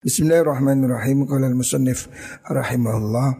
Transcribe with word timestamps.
Bismillahirrahmanirrahim. 0.00 1.28
Qala 1.28 1.52
al-musannif 1.52 2.08
rahimahullah. 2.48 3.36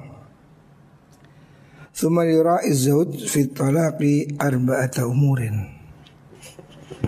Thumma 1.97 2.29
yura'i 2.29 2.77
zawj 2.77 3.17
fi 3.25 3.48
talaqi 3.48 4.37
arba'ata 4.37 5.09
umurin. 5.09 5.57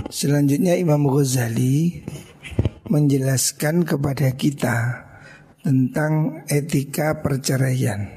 Selanjutnya 0.09 0.73
Imam 0.80 1.04
Ghazali 1.04 2.01
menjelaskan 2.88 3.85
kepada 3.85 4.33
kita 4.41 5.04
tentang 5.61 6.48
etika 6.48 7.21
perceraian. 7.21 8.09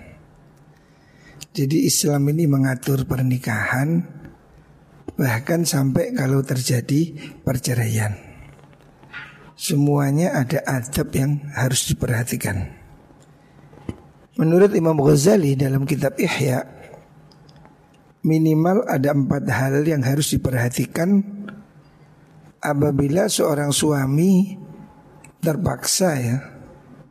Jadi 1.52 1.83
Islam 1.83 2.31
ini 2.31 2.47
mengatur 2.47 3.04
pernikahan 3.04 4.07
bahkan 5.20 5.67
sampai 5.67 6.15
kalau 6.15 6.39
terjadi 6.47 7.11
perceraian. 7.43 8.24
Semuanya 9.66 10.45
ada 10.45 10.61
adab 10.70 11.09
yang 11.18 11.41
harus 11.57 11.89
diperhatikan. 11.89 12.70
Menurut 14.38 14.77
Imam 14.77 14.94
Ghazali 15.02 15.58
dalam 15.58 15.89
kitab 15.89 16.22
Ihya 16.22 16.62
Minimal 18.22 18.86
ada 18.86 19.16
empat 19.16 19.48
hal 19.48 19.81
yang 19.88 20.03
harus 20.03 20.36
diperhatikan 20.36 21.23
Apabila 22.59 23.31
seorang 23.31 23.72
suami 23.72 24.59
terpaksa 25.39 26.09
ya 26.20 26.38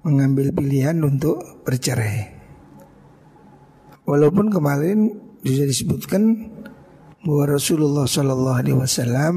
Mengambil 0.04 0.52
pilihan 0.52 1.00
untuk 1.00 1.64
bercerai 1.64 2.28
Walaupun 4.04 4.52
kemarin 4.52 5.16
bisa 5.40 5.64
disebutkan 5.64 6.52
bahwa 7.24 7.56
Rasulullah 7.56 8.04
Shallallahu 8.04 8.58
Alaihi 8.60 8.76
Wasallam 8.76 9.34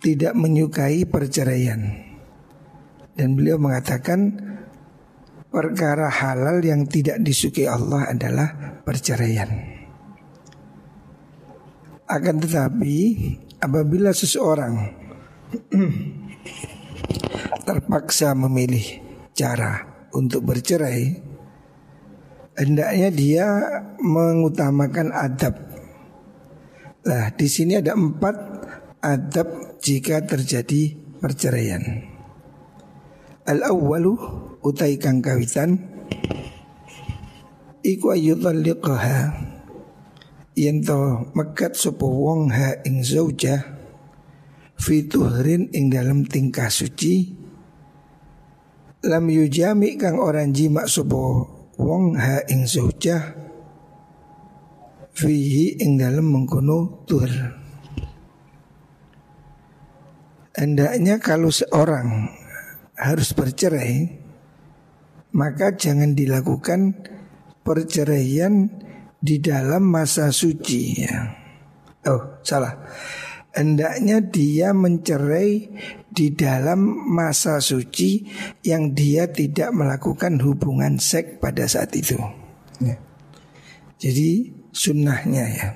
tidak 0.00 0.32
menyukai 0.36 1.08
perceraian. 1.08 1.80
Dan 3.16 3.32
beliau 3.32 3.56
mengatakan 3.56 4.36
perkara 5.48 6.12
halal 6.12 6.60
yang 6.60 6.84
tidak 6.84 7.16
disukai 7.24 7.64
Allah 7.64 8.12
adalah 8.12 8.80
perceraian. 8.84 9.48
Akan 12.06 12.38
tetapi 12.38 12.96
apabila 13.58 14.12
seseorang 14.12 14.94
terpaksa 17.66 18.36
memilih 18.36 18.84
cara 19.32 20.06
untuk 20.14 20.44
bercerai, 20.46 21.18
hendaknya 22.54 23.08
dia 23.10 23.46
mengutamakan 24.00 25.08
adab. 25.10 25.54
Nah, 27.06 27.32
di 27.34 27.48
sini 27.48 27.78
ada 27.78 27.96
empat 27.96 28.36
adab 29.02 29.48
jika 29.80 30.24
terjadi 30.24 30.96
perceraian. 31.20 31.82
Al-awwalu 33.46 34.18
utai 34.66 34.98
kang 34.98 35.22
kawitan 35.22 35.78
iku 37.86 38.10
ayudhalliqaha 38.18 39.18
yen 40.58 40.82
to 40.82 41.30
mekat 41.38 41.78
sapa 41.78 42.02
wong 42.02 42.50
ha 42.50 42.82
ing 42.82 43.06
zauja 43.06 43.62
fi 44.74 45.06
tuhrin 45.06 45.70
ing 45.70 45.94
dalam 45.94 46.26
tingkah 46.26 46.66
suci 46.66 47.30
lam 49.06 49.30
yujami 49.30 49.94
kang 49.94 50.18
orang 50.18 50.50
jima 50.50 50.90
sapa 50.90 51.46
wong 51.78 52.18
ha 52.18 52.42
ing 52.50 52.66
zauja 52.66 53.38
fihi 55.14 55.78
ing 55.78 55.94
dalam 55.94 56.26
mengkono 56.26 57.06
tuhur 57.06 57.30
Hendaknya 60.56 61.20
kalau 61.20 61.52
seorang 61.52 62.32
harus 62.96 63.36
bercerai 63.36 64.24
Maka 65.36 65.76
jangan 65.76 66.16
dilakukan 66.16 66.96
perceraian 67.60 68.72
di 69.20 69.36
dalam 69.36 69.84
masa 69.84 70.32
suci 70.32 70.82
ya. 70.96 71.28
Oh 72.08 72.40
salah 72.40 72.72
Hendaknya 73.56 74.20
dia 74.20 74.76
mencerai 74.76 75.52
di 76.12 76.32
dalam 76.36 77.08
masa 77.08 77.56
suci 77.56 78.28
yang 78.60 78.92
dia 78.92 79.32
tidak 79.32 79.72
melakukan 79.72 80.36
hubungan 80.44 81.00
seks 81.00 81.40
pada 81.40 81.64
saat 81.64 81.88
itu. 81.96 82.20
Ya. 82.84 83.00
Jadi 83.96 84.52
sunnahnya 84.76 85.44
ya. 85.48 85.68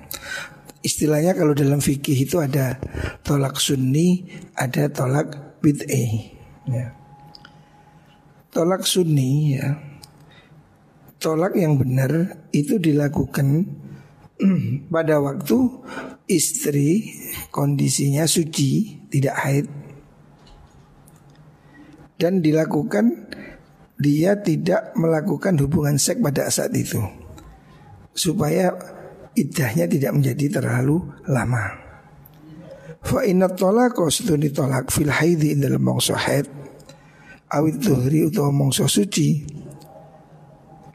Istilahnya 0.81 1.37
kalau 1.37 1.53
dalam 1.53 1.85
fikih 1.85 2.25
itu 2.25 2.41
ada 2.41 2.81
tolak 3.21 3.61
sunni, 3.61 4.25
ada 4.57 4.89
tolak 4.89 5.61
bid'ah. 5.61 6.13
Ya. 6.65 6.97
Tolak 8.49 8.89
sunni 8.89 9.61
ya. 9.61 9.77
Tolak 11.21 11.53
yang 11.53 11.77
benar 11.77 12.41
itu 12.49 12.81
dilakukan 12.81 13.69
pada 14.89 15.21
waktu 15.21 15.59
istri 16.25 17.13
kondisinya 17.53 18.25
suci, 18.25 19.05
tidak 19.13 19.37
haid. 19.37 19.67
Dan 22.17 22.41
dilakukan 22.41 23.29
dia 24.01 24.41
tidak 24.41 24.97
melakukan 24.97 25.61
hubungan 25.61 26.01
seks 26.01 26.25
pada 26.25 26.49
saat 26.49 26.73
itu. 26.73 27.05
Supaya 28.17 28.73
idahnya 29.35 29.87
tidak 29.91 30.13
menjadi 30.17 30.61
terlalu 30.61 31.03
lama. 31.31 31.65
Fa 33.01 33.25
inna 33.25 33.49
tolaqa 33.49 34.07
setuni 34.13 34.53
tolak 34.53 34.93
fil 34.93 35.09
haidi 35.09 35.57
in 35.57 35.65
dalam 35.65 35.81
mongso 35.81 36.15
haid. 36.15 36.47
Awit 37.51 37.83
tuhri 37.83 38.29
utawa 38.29 38.53
mongso 38.53 38.87
suci. 38.87 39.59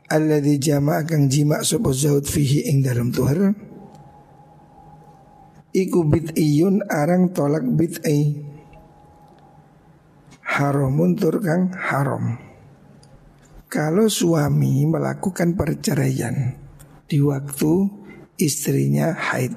Alladzi 0.06 0.62
jama'a 0.62 1.02
kang 1.04 1.26
jima' 1.28 1.66
sapa 1.66 1.90
zaud 1.90 2.30
fihi 2.30 2.70
ing 2.70 2.86
dalam 2.86 3.10
tuhar 3.10 3.58
iku 5.76 6.08
bid'iyun 6.08 6.88
arang 6.88 7.36
tolak 7.36 7.68
bid'i. 7.68 8.40
Haramun 10.56 11.20
tur 11.20 11.44
kang 11.44 11.76
haram. 11.76 12.40
Kalau 13.68 14.08
suami 14.08 14.88
melakukan 14.88 15.60
perceraian 15.60 16.56
di 17.12 17.20
waktu 17.20 18.05
istrinya 18.38 19.16
haid 19.16 19.56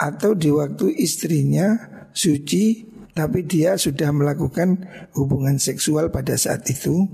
atau 0.00 0.32
di 0.32 0.48
waktu 0.48 0.96
istrinya 0.96 1.76
suci 2.16 2.88
tapi 3.12 3.44
dia 3.44 3.76
sudah 3.76 4.14
melakukan 4.14 4.86
hubungan 5.12 5.60
seksual 5.60 6.08
pada 6.08 6.38
saat 6.40 6.64
itu 6.72 7.04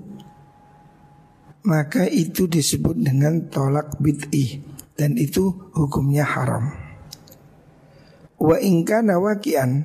maka 1.66 2.06
itu 2.06 2.46
disebut 2.46 2.94
dengan 2.94 3.50
tolak 3.50 3.98
bid'i 3.98 4.62
dan 4.94 5.18
itu 5.18 5.50
hukumnya 5.74 6.22
haram. 6.22 6.70
Wa 8.38 8.60
ingkana 8.60 9.16
wakian 9.18 9.82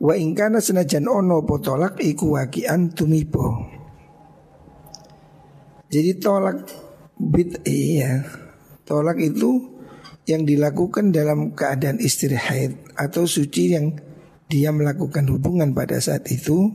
Wa 0.00 0.16
ingkana 0.16 0.64
senajan 0.64 1.04
ono 1.04 1.44
potolak 1.44 2.00
iku 2.00 2.40
wakian 2.40 2.96
tumipo 2.96 3.68
Jadi 5.92 6.16
tolak 6.16 6.64
bid'i 7.20 8.00
ya. 8.00 8.24
Tolak 8.88 9.20
itu 9.20 9.76
yang 10.24 10.48
dilakukan 10.48 11.12
dalam 11.12 11.52
keadaan 11.52 12.00
istri 12.00 12.34
atau 12.96 13.22
suci 13.28 13.76
yang 13.76 13.94
dia 14.50 14.74
melakukan 14.74 15.30
hubungan 15.30 15.70
pada 15.76 16.02
saat 16.02 16.26
itu 16.32 16.74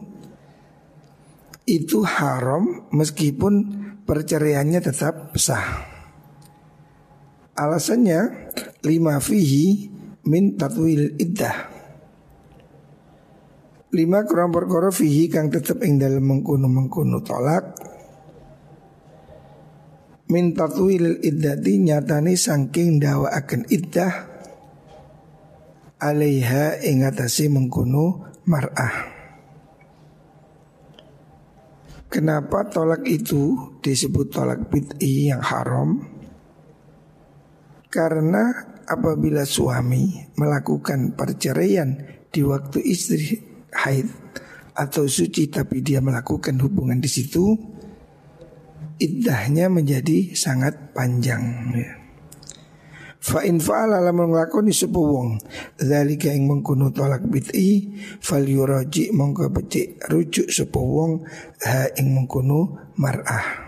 itu 1.66 2.06
haram 2.06 2.88
meskipun 2.94 3.54
perceraiannya 4.06 4.80
tetap 4.80 5.34
sah. 5.36 5.82
Alasannya 7.58 8.52
lima 8.86 9.18
fihi 9.18 9.90
min 10.30 10.56
tatwil 10.56 11.18
iddah. 11.18 11.74
Lima 13.96 14.28
kurang 14.28 14.52
perkara 14.52 14.92
fihi 14.92 15.32
kang 15.32 15.48
tetap 15.48 15.80
ing 15.82 15.96
dalam 15.98 16.22
mengkuno 16.22 16.68
mengkuno 16.68 17.24
tolak 17.24 17.95
min 20.30 20.58
tatwil 20.58 21.22
iddati 21.22 21.82
nyatani 21.82 22.34
saking 22.34 22.98
dawa 22.98 23.30
akan 23.34 23.70
iddah 23.70 24.14
alaiha 26.02 26.82
ingatasi 26.82 27.50
mengkuno 27.50 28.34
mar'ah 28.50 29.16
Kenapa 32.16 32.64
tolak 32.72 33.04
itu 33.12 33.76
disebut 33.84 34.32
tolak 34.32 34.72
bid'i 34.72 35.28
yang 35.28 35.44
haram? 35.44 36.00
Karena 37.92 38.56
apabila 38.88 39.44
suami 39.44 40.24
melakukan 40.40 41.12
perceraian 41.12 41.92
di 42.32 42.40
waktu 42.40 42.80
istri 42.88 43.36
haid 43.76 44.08
atau 44.80 45.12
suci 45.12 45.52
tapi 45.52 45.84
dia 45.84 46.00
melakukan 46.00 46.56
hubungan 46.64 47.04
di 47.04 47.12
situ, 47.12 47.75
iddahnya 49.00 49.68
menjadi 49.68 50.34
sangat 50.36 50.96
panjang 50.96 51.44
ya. 51.76 51.92
Fa 53.26 53.42
in 53.42 53.58
fa'ala 53.58 54.06
lamun 54.06 54.30
nglakoni 54.30 54.70
sapa 54.70 55.02
wong 55.02 55.42
zalika 55.82 56.30
ing 56.30 56.46
mengkono 56.46 56.94
tolak 56.94 57.26
bid'i 57.26 57.98
fal 58.22 58.46
yuraji 58.46 59.10
mongko 59.10 59.50
becik 59.50 59.98
rujuk 60.06 60.54
sapa 60.54 60.78
wong 60.78 61.26
ha 61.66 61.90
ing 61.98 62.14
mengkono 62.14 62.94
mar'ah. 63.02 63.66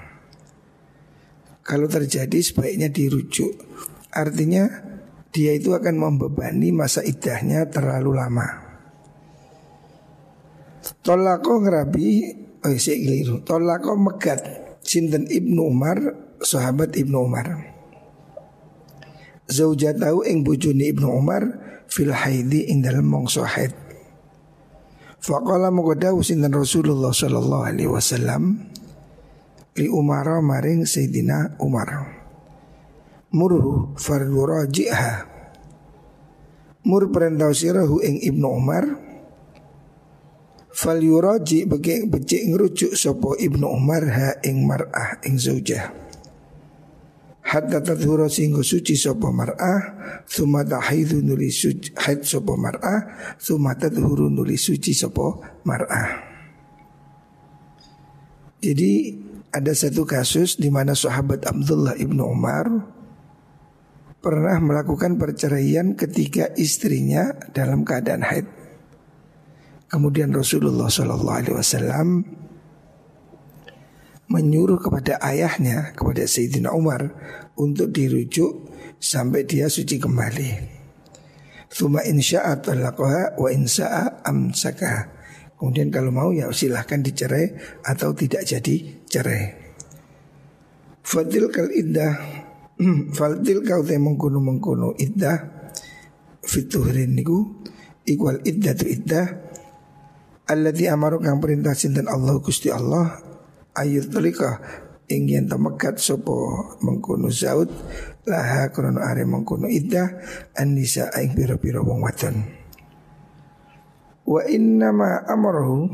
Kalau 1.65 1.89
terjadi 1.89 2.37
sebaiknya 2.39 2.93
dirujuk. 2.93 3.65
Artinya 4.13 4.65
dia 5.33 5.51
itu 5.57 5.73
akan 5.73 5.93
membebani 5.99 6.71
masa 6.71 7.01
idahnya 7.01 7.67
terlalu 7.67 8.13
lama. 8.13 8.47
Tolako 11.01 11.65
ngerabi 11.65 12.07
Oh 12.57 12.73
saya 12.73 12.97
keliru 12.97 13.45
Tolako 13.45 13.93
megat 13.95 14.66
Sinten 14.87 15.27
Ibnu 15.27 15.67
Umar 15.67 15.99
Sahabat 16.39 16.95
Ibnu 16.95 17.27
Umar 17.27 17.75
zaujatahu 19.47 20.27
ing 20.27 20.43
bojone 20.43 20.91
Ibnu 20.91 21.07
Umar 21.07 21.43
fil 21.87 22.11
haidi 22.11 22.67
ing 22.67 22.83
dalem 22.83 23.07
mangsa 23.07 23.47
haid. 23.47 23.71
Faqala 25.23 25.73
mengkodawu 25.73 26.21
sinten 26.21 26.53
Rasulullah 26.53 27.11
sallallahu 27.11 27.63
alaihi 27.67 27.89
wasallam 27.89 28.69
li 29.75 29.87
Umar 29.91 30.27
maring 30.43 30.83
Sayyidina 30.83 31.57
Umar. 31.63 32.15
Murhu 33.27 33.91
farwuraji'ha 33.99 35.35
Mur 36.87 37.11
perintah 37.11 37.51
sirahu 37.51 37.99
ing 37.99 38.23
Ibnu 38.23 38.47
Umar 38.47 38.87
Fal 40.77 41.01
yuraji 41.01 41.65
bagi 41.65 42.05
becik 42.05 42.53
ngerujuk 42.53 42.93
sopo 42.93 43.33
Ibnu 43.33 43.65
Umar 43.65 44.05
ha 44.13 44.29
ing 44.45 44.61
mar'ah 44.61 45.17
ing 45.25 45.41
zaujah 45.41 45.89
hatta 47.47 47.79
tadhura 47.79 48.27
singgo 48.27 48.59
suci 48.59 48.99
sapa 48.99 49.31
mar'ah 49.31 49.79
thumma 50.27 50.67
tahidhu 50.67 51.23
nuli 51.23 51.47
suci 51.47 51.95
haid 51.95 52.27
sapa 52.27 52.53
mar'ah 52.59 52.99
thumma 53.39 53.73
tadhuru 53.73 54.27
nuli 54.27 54.59
suci 54.59 54.91
sapa 54.91 55.57
mar'ah 55.63 56.09
jadi 58.59 58.93
ada 59.55 59.71
satu 59.71 60.03
kasus 60.03 60.59
di 60.59 60.67
mana 60.67 60.91
sahabat 60.91 61.47
Abdullah 61.47 61.95
ibnu 61.95 62.21
Umar 62.21 62.67
pernah 64.19 64.59
melakukan 64.59 65.15
perceraian 65.15 65.95
ketika 65.95 66.51
istrinya 66.59 67.31
dalam 67.55 67.87
keadaan 67.87 68.27
haid. 68.27 68.66
Kemudian 69.87 70.35
Rasulullah 70.35 70.91
Shallallahu 70.91 71.37
Alaihi 71.39 71.55
Wasallam 71.55 72.07
menyuruh 74.27 74.83
kepada 74.83 75.15
ayahnya 75.23 75.95
kepada 75.95 76.27
Sayyidina 76.27 76.75
Umar 76.75 77.15
untuk 77.55 77.95
dirujuk 77.95 78.67
sampai 78.99 79.47
dia 79.47 79.71
suci 79.71 79.95
kembali. 79.95 80.75
Thumma 81.71 82.03
insya'a 82.03 82.59
talaqaha 82.59 83.39
wa 83.39 83.47
insya'a 83.47 84.27
amsaka. 84.27 85.15
Kemudian 85.55 85.87
kalau 85.89 86.11
mau 86.11 86.29
ya 86.35 86.51
silahkan 86.51 86.99
dicerai 86.99 87.55
atau 87.87 88.11
tidak 88.11 88.43
jadi 88.43 88.75
cerai. 89.07 89.67
Fadil 91.07 91.47
kal 91.47 91.71
iddah 91.71 92.19
Fadil 93.15 93.63
kau 93.63 93.79
te 93.79 93.95
mengkuno 93.95 94.43
mengkuno 94.43 94.91
iddah 94.99 95.39
Fituhrin 96.43 97.15
niku 97.15 97.63
Ikwal 98.03 98.43
iddah 98.43 98.75
tu 98.75 98.91
iddah 98.91 99.46
Alladhi 100.47 100.87
amaru 100.87 101.19
kang 101.19 101.43
perintah 101.43 101.75
sinten 101.75 102.07
Allah 102.07 102.39
Gusti 102.39 102.71
Allah 102.71 103.19
ayat 103.75 104.07
telika 104.07 104.63
ingin 105.11 105.51
temekat 105.51 105.99
sopo 105.99 106.71
mengkuno 106.79 107.27
zaud 107.27 107.67
laha 108.23 108.71
krono 108.71 109.03
are 109.03 109.27
mengkuno 109.27 109.67
iddah 109.67 110.07
anisa 110.55 111.11
aing 111.11 111.35
piro-piro 111.35 111.83
wong 111.83 111.99
wadon. 111.99 112.47
Wa 114.23 114.47
inna 114.47 114.95
ma 114.95 115.19
amrohu 115.27 115.91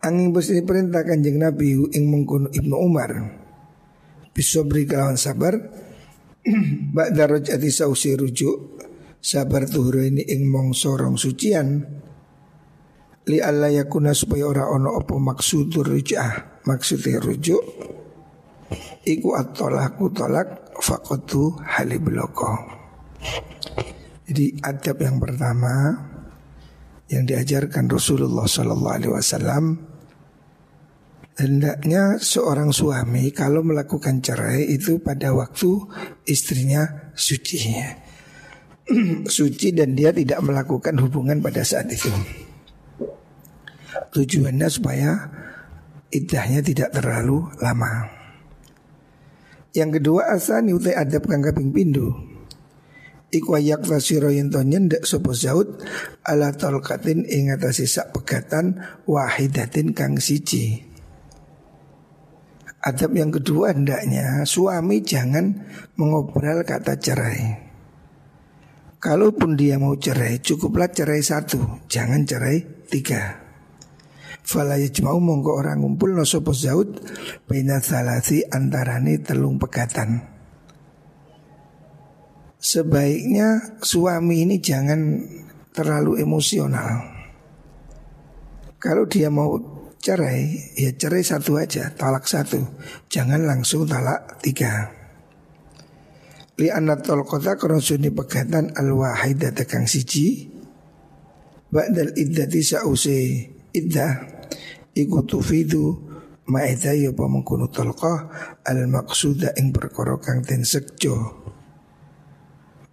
angin 0.00 0.32
bos 0.32 0.48
perintah 0.48 1.04
kanjeng 1.04 1.36
Nabi 1.36 1.76
ing 1.92 2.08
mengkuno 2.08 2.48
Ibnu 2.56 2.76
Umar. 2.80 3.12
Bisobri 4.32 4.88
kelawan 4.88 5.20
sabar 5.20 5.60
Ba'da 6.96 7.28
rojati 7.28 7.68
sausi 7.68 8.16
rujuk 8.16 8.80
Sabar 9.24 9.64
tuhur 9.64 10.04
ini 10.04 10.20
ing 10.20 10.44
mong 10.52 10.76
sorong 10.76 11.16
sucian. 11.16 11.80
Li 13.24 13.40
alla 13.40 13.72
yakuna 13.72 14.12
supaya 14.12 14.44
ora 14.44 14.68
ono 14.68 15.00
apa 15.00 15.16
maksudur 15.16 15.88
rujah 15.88 16.60
maksudnya 16.68 17.24
rujuk. 17.24 17.64
Iku 19.08 19.32
at-tolaku 19.32 20.12
tolak 20.12 20.76
fakotu 20.76 21.56
halibloko 21.64 22.84
jadi 24.24 24.56
adab 24.64 24.96
yang 25.04 25.16
pertama 25.20 25.92
yang 27.12 27.28
diajarkan 27.28 27.92
Rasulullah 27.92 28.48
Sallallahu 28.48 28.96
Alaihi 28.96 29.12
Wasallam 29.12 29.64
hendaknya 31.36 32.16
seorang 32.16 32.72
suami 32.72 33.28
kalau 33.36 33.60
melakukan 33.60 34.24
cerai 34.24 34.64
itu 34.64 35.04
pada 35.04 35.36
waktu 35.36 35.76
istrinya 36.24 37.12
suci 37.12 37.58
suci 39.24 39.72
dan 39.72 39.96
dia 39.96 40.12
tidak 40.12 40.44
melakukan 40.44 40.96
hubungan 41.00 41.40
pada 41.40 41.64
saat 41.64 41.88
itu. 41.88 42.12
Tujuannya 44.12 44.68
supaya 44.70 45.10
idahnya 46.12 46.60
tidak 46.62 46.94
terlalu 46.94 47.48
lama. 47.58 48.06
Yang 49.74 49.98
kedua 49.98 50.38
asani 50.38 50.70
utai 50.70 50.94
adab 50.94 51.26
kang 51.26 51.42
kaping 51.42 51.74
pindu. 51.74 52.14
Iku 53.34 53.58
ayak 53.58 53.82
tasiro 53.82 54.30
yen 54.30 54.46
to 54.46 54.62
nyendek 54.62 55.02
sapa 55.02 55.34
zaud 55.34 55.82
ala 56.22 56.54
tolkatin 56.54 57.26
ing 57.26 57.50
atase 57.50 57.90
sak 57.90 58.14
pegatan 58.14 58.78
wahidatin 59.10 59.90
kang 59.90 60.22
siji. 60.22 60.86
Adab 62.78 63.18
yang 63.18 63.34
kedua 63.34 63.74
hendaknya 63.74 64.46
suami 64.46 65.02
jangan 65.02 65.66
mengobrol 65.98 66.62
kata 66.62 66.94
cerai. 66.94 67.63
Kalaupun 69.04 69.52
dia 69.52 69.76
mau 69.76 69.92
cerai, 70.00 70.40
cukuplah 70.40 70.88
cerai 70.88 71.20
satu, 71.20 71.84
jangan 71.92 72.24
cerai 72.24 72.88
tiga. 72.88 73.36
Fala 74.40 74.80
yajma'u 74.80 75.20
mongko 75.20 75.60
orang 75.60 75.84
ngumpul 75.84 76.12
no 76.12 76.24
sopo 76.28 76.52
zaud 76.52 77.00
Bina 77.48 77.80
salasi 77.80 78.44
antarane 78.44 79.16
telung 79.24 79.56
pegatan 79.56 80.20
Sebaiknya 82.60 83.80
suami 83.80 84.44
ini 84.44 84.60
jangan 84.60 85.20
terlalu 85.72 86.20
emosional. 86.24 87.08
Kalau 88.80 89.04
dia 89.04 89.28
mau 89.28 89.56
cerai 90.00 90.72
Ya 90.76 90.92
cerai 90.96 91.24
satu 91.24 91.60
aja, 91.60 91.92
talak 91.92 92.24
satu. 92.24 92.64
Jangan 93.12 93.44
langsung 93.44 93.84
talak 93.84 94.40
tiga 94.40 95.03
Li 96.54 96.70
anatol 96.70 97.26
kota 97.26 97.58
keronsuni 97.58 98.14
pegatan 98.14 98.70
al-wahidah 98.78 99.50
tekang 99.50 99.90
siji. 99.90 100.46
Ba'dal 101.74 102.14
iddati 102.14 102.62
sa'usi 102.62 103.18
iddah. 103.74 104.12
Iku 104.94 105.26
tufidu 105.26 105.98
maeda 106.46 106.94
ya 106.94 107.10
apa 107.10 107.26
mengkono 107.26 107.66
talqah 107.66 108.18
al 108.62 108.86
maqsuda 108.86 109.58
ing 109.58 109.74
perkara 109.74 110.14
kang 110.22 110.46
den 110.46 110.62
sekjo. 110.62 111.42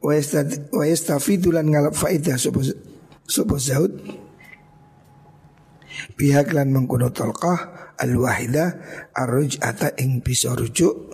Wa 0.02 0.18
yastafidu 0.82 1.54
lan 1.54 1.70
ngalap 1.70 1.94
faidah 1.94 2.42
sapa 2.42 3.56
zaud. 3.62 3.94
Pihak 6.18 6.50
lan 6.58 6.74
mengkono 6.74 7.14
talqah 7.14 7.94
al 8.02 8.18
wahida 8.18 8.82
arruj'ata 9.14 9.94
ing 10.02 10.26
bisa 10.26 10.58
rujuk 10.58 11.11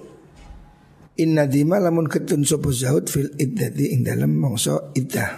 Inna 1.17 1.49
dima 1.49 1.81
lamun 1.81 2.05
ketun 2.05 2.45
sopo 2.45 2.69
zaud 2.69 3.09
fil 3.09 3.33
iddati 3.41 3.89
ing 3.89 4.05
dalam 4.05 4.37
mongso 4.37 4.93
iddah. 4.93 5.33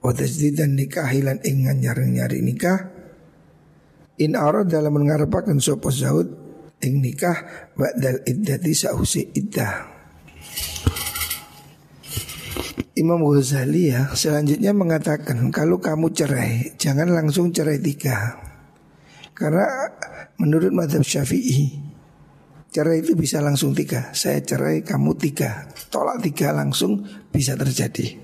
Wa 0.00 0.08
tajdidan 0.16 0.72
nikahilan 0.72 1.44
ing 1.44 1.68
nyari-nyari 1.68 2.40
nikah. 2.40 2.80
In 4.24 4.32
arad 4.32 4.72
dalam 4.72 4.96
mengarepakan 4.96 5.60
sopo 5.60 5.92
zaud 5.92 6.32
ing 6.80 7.04
nikah 7.04 7.68
ba'dal 7.76 8.24
iddati 8.24 8.72
sausi 8.72 9.28
iddah. 9.36 9.92
Imam 12.96 13.20
Ghazali 13.20 13.92
ya 13.92 14.16
selanjutnya 14.16 14.72
mengatakan 14.72 15.52
kalau 15.52 15.76
kamu 15.76 16.08
cerai 16.16 16.72
jangan 16.80 17.12
langsung 17.12 17.52
cerai 17.52 17.76
tiga. 17.84 18.40
Karena 19.36 19.92
menurut 20.40 20.72
madhab 20.72 21.04
syafi'i 21.04 21.83
cerai 22.74 23.06
itu 23.06 23.14
bisa 23.14 23.38
langsung 23.38 23.70
tiga. 23.70 24.10
Saya 24.10 24.42
cerai 24.42 24.82
kamu 24.82 25.14
tiga. 25.14 25.70
Tolak 25.94 26.18
tiga 26.26 26.50
langsung 26.50 27.06
bisa 27.30 27.54
terjadi. 27.54 28.18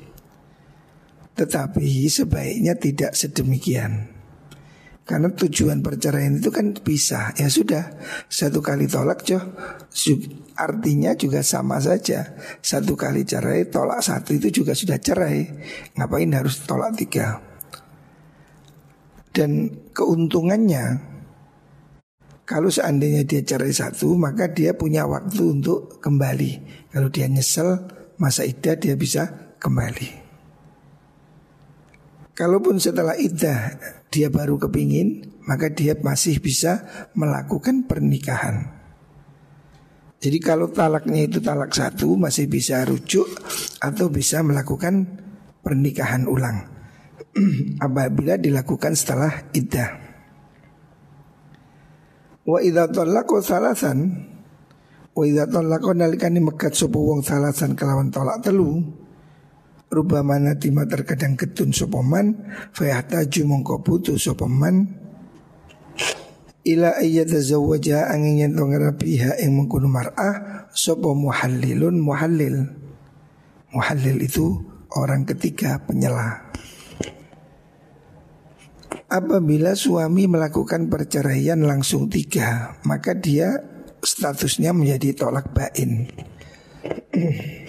Tetapi 1.39 2.11
sebaiknya 2.11 2.75
tidak 2.75 3.15
sedemikian. 3.15 4.11
Karena 5.07 5.31
tujuan 5.31 5.87
perceraian 5.87 6.43
itu 6.43 6.51
kan 6.51 6.75
bisa. 6.83 7.31
Ya 7.39 7.47
sudah 7.47 7.95
Satu 8.27 8.63
kali 8.63 8.91
tolak 8.91 9.23
joh 9.23 9.43
Artinya 10.59 11.15
juga 11.15 11.47
sama 11.47 11.79
saja. 11.79 12.35
Satu 12.59 12.99
kali 12.99 13.23
cerai 13.23 13.71
Tolak 13.71 14.03
satu 14.03 14.35
itu 14.35 14.63
juga 14.63 14.75
sudah 14.75 14.99
cerai. 14.99 15.47
Ngapain 15.95 16.31
harus 16.35 16.67
tolak 16.67 16.99
tiga? 16.99 17.39
Dan 19.31 19.71
keuntungannya 19.95 20.99
Kalau 22.51 22.67
seandainya 22.67 23.23
dia 23.23 23.47
cerai 23.47 23.71
satu 23.71 24.19
Maka 24.19 24.51
dia 24.51 24.75
punya 24.75 25.07
waktu 25.07 25.63
untuk 25.63 26.03
kembali 26.03 26.83
Kalau 26.91 27.07
dia 27.07 27.31
nyesel 27.31 27.79
Masa 28.19 28.43
iddah 28.43 28.75
dia 28.75 28.99
bisa 28.99 29.55
kembali 29.63 30.21
Kalaupun 32.41 32.81
setelah 32.81 33.21
iddah 33.21 33.77
dia 34.09 34.33
baru 34.33 34.57
kepingin, 34.57 35.29
maka 35.45 35.69
dia 35.69 35.93
masih 36.01 36.41
bisa 36.41 36.89
melakukan 37.13 37.85
pernikahan. 37.85 38.81
Jadi 40.25 40.41
kalau 40.41 40.73
talaknya 40.73 41.29
itu 41.29 41.45
talak 41.45 41.77
satu 41.77 42.17
masih 42.17 42.49
bisa 42.49 42.81
rujuk 42.89 43.29
atau 43.85 44.09
bisa 44.09 44.41
melakukan 44.41 45.21
pernikahan 45.61 46.25
ulang 46.25 46.65
apabila 47.85 48.41
dilakukan 48.41 48.97
setelah 48.97 49.49
iddah. 49.53 50.10
Wa 52.51 52.59
idza 52.59 52.91
talaqa 52.91 53.39
salasan 53.39 53.99
wa 55.15 55.23
idza 55.23 55.47
talaqa 55.47 55.95
nalikane 55.95 56.43
mekat 56.43 56.75
sapa 56.75 56.99
wong 56.99 57.23
salasan 57.23 57.79
kelawan 57.79 58.11
tolak 58.11 58.43
telu 58.43 58.83
Rubama 59.91 60.39
natima 60.39 60.87
terkadang 60.87 61.35
ketun 61.35 61.75
sopoman 61.75 62.35
Fayahtaju 62.75 63.41
mongko 63.47 63.83
butuh 63.83 64.19
sopoman 64.19 64.87
Ila 66.67 66.99
ayyatazawwaja 66.99 68.11
angin 68.11 68.51
yang 68.51 68.55
ngerapiha 68.55 69.43
yang 69.43 69.55
mengkuno 69.55 69.91
mar'ah 69.91 70.67
Sopo 70.71 71.19
muhallilun 71.19 71.99
muhallil. 71.99 72.63
Muhallil 73.75 74.23
itu 74.23 74.63
orang 74.95 75.27
ketiga 75.27 75.83
penyela 75.83 76.50
Apabila 79.11 79.75
suami 79.75 80.31
melakukan 80.31 80.87
perceraian 80.87 81.59
langsung 81.67 82.07
tiga 82.07 82.79
Maka 82.87 83.19
dia 83.19 83.59
statusnya 83.99 84.71
menjadi 84.71 85.19
tolak 85.19 85.51
bain 85.51 86.07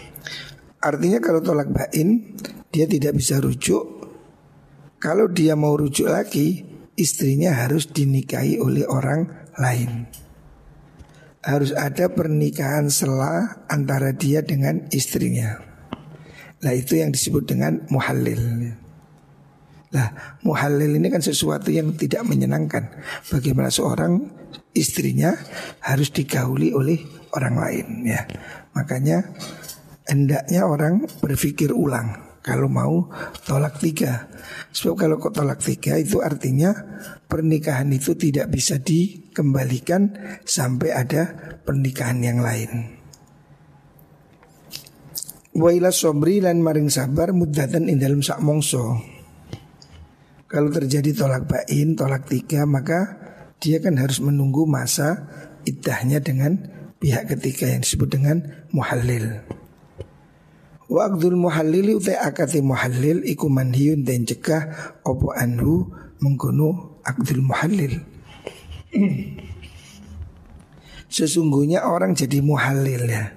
Artinya 0.81 1.21
kalau 1.21 1.41
tolak 1.45 1.69
bain 1.69 2.37
dia 2.73 2.89
tidak 2.89 3.19
bisa 3.19 3.37
rujuk. 3.37 3.83
Kalau 4.97 5.29
dia 5.29 5.53
mau 5.53 5.77
rujuk 5.77 6.09
lagi, 6.09 6.65
istrinya 6.97 7.53
harus 7.53 7.91
dinikahi 7.91 8.57
oleh 8.57 8.87
orang 8.89 9.29
lain. 9.61 10.09
Harus 11.41 11.73
ada 11.73 12.09
pernikahan 12.09 12.89
selah 12.89 13.65
antara 13.69 14.13
dia 14.13 14.41
dengan 14.41 14.89
istrinya. 14.93 15.57
Nah 16.61 16.73
itu 16.73 16.97
yang 16.97 17.13
disebut 17.13 17.43
dengan 17.45 17.85
muhallil. 17.89 18.77
Nah 19.91 20.39
muhallil 20.47 20.95
ini 20.95 21.11
kan 21.11 21.19
sesuatu 21.19 21.67
yang 21.67 21.95
tidak 21.99 22.23
menyenangkan. 22.23 22.91
Bagaimana 23.27 23.67
seorang 23.67 24.23
istrinya 24.71 25.35
harus 25.83 26.11
digauli 26.15 26.71
oleh 26.71 26.99
orang 27.35 27.55
lain 27.59 27.87
ya. 28.07 28.23
Makanya 28.71 29.23
hendaknya 30.07 30.63
orang 30.63 31.07
berpikir 31.19 31.75
ulang 31.75 32.39
kalau 32.41 32.71
mau 32.71 33.11
tolak 33.45 33.77
tiga. 33.77 34.31
Sebab 34.71 34.95
kalau 34.95 35.15
kok 35.21 35.35
tolak 35.35 35.59
tiga 35.59 35.99
itu 35.99 36.23
artinya 36.23 36.73
pernikahan 37.27 37.91
itu 37.91 38.17
tidak 38.17 38.49
bisa 38.49 38.79
dikembalikan 38.79 40.15
sampai 40.47 40.89
ada 40.95 41.55
pernikahan 41.61 42.19
yang 42.23 42.39
lain. 42.39 42.97
Waila 45.51 45.91
sobri 45.91 46.39
lan 46.39 46.63
maring 46.63 46.87
sabar 46.87 47.35
mudatan 47.35 47.91
in 47.91 47.99
dalam 47.99 48.23
sak 48.23 48.39
mongso. 48.39 49.10
Kalau 50.51 50.67
terjadi 50.67 51.15
tolak 51.15 51.47
bain, 51.47 51.95
tolak 51.95 52.27
tiga 52.27 52.67
maka 52.67 53.15
dia 53.63 53.79
kan 53.79 53.95
harus 53.95 54.19
menunggu 54.19 54.67
masa 54.67 55.31
idahnya 55.63 56.19
dengan 56.19 56.59
pihak 56.99 57.31
ketiga 57.31 57.71
yang 57.71 57.79
disebut 57.79 58.11
dengan 58.11 58.67
muhallil. 58.75 59.47
Wa 60.91 61.07
akdul 61.07 61.39
muhallili 61.39 61.95
utai 61.95 62.19
akati 62.19 62.59
muhallil 62.59 63.23
iku 63.23 63.47
manhiyun 63.47 64.03
dan 64.03 64.27
cegah 64.27 64.99
opo 65.07 65.31
anhu 65.31 65.87
mengkono 66.19 66.99
akdul 67.07 67.47
muhallil. 67.47 68.03
Sesungguhnya 71.11 71.87
orang 71.87 72.11
jadi 72.11 72.43
muhallil 72.43 73.07
ya 73.07 73.35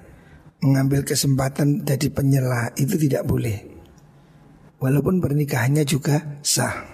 Mengambil 0.63 1.07
kesempatan 1.07 1.87
jadi 1.87 2.11
penyela 2.11 2.75
itu 2.75 2.99
tidak 2.99 3.23
boleh 3.27 3.63
Walaupun 4.83 5.23
pernikahannya 5.23 5.87
juga 5.87 6.39
sah 6.43 6.94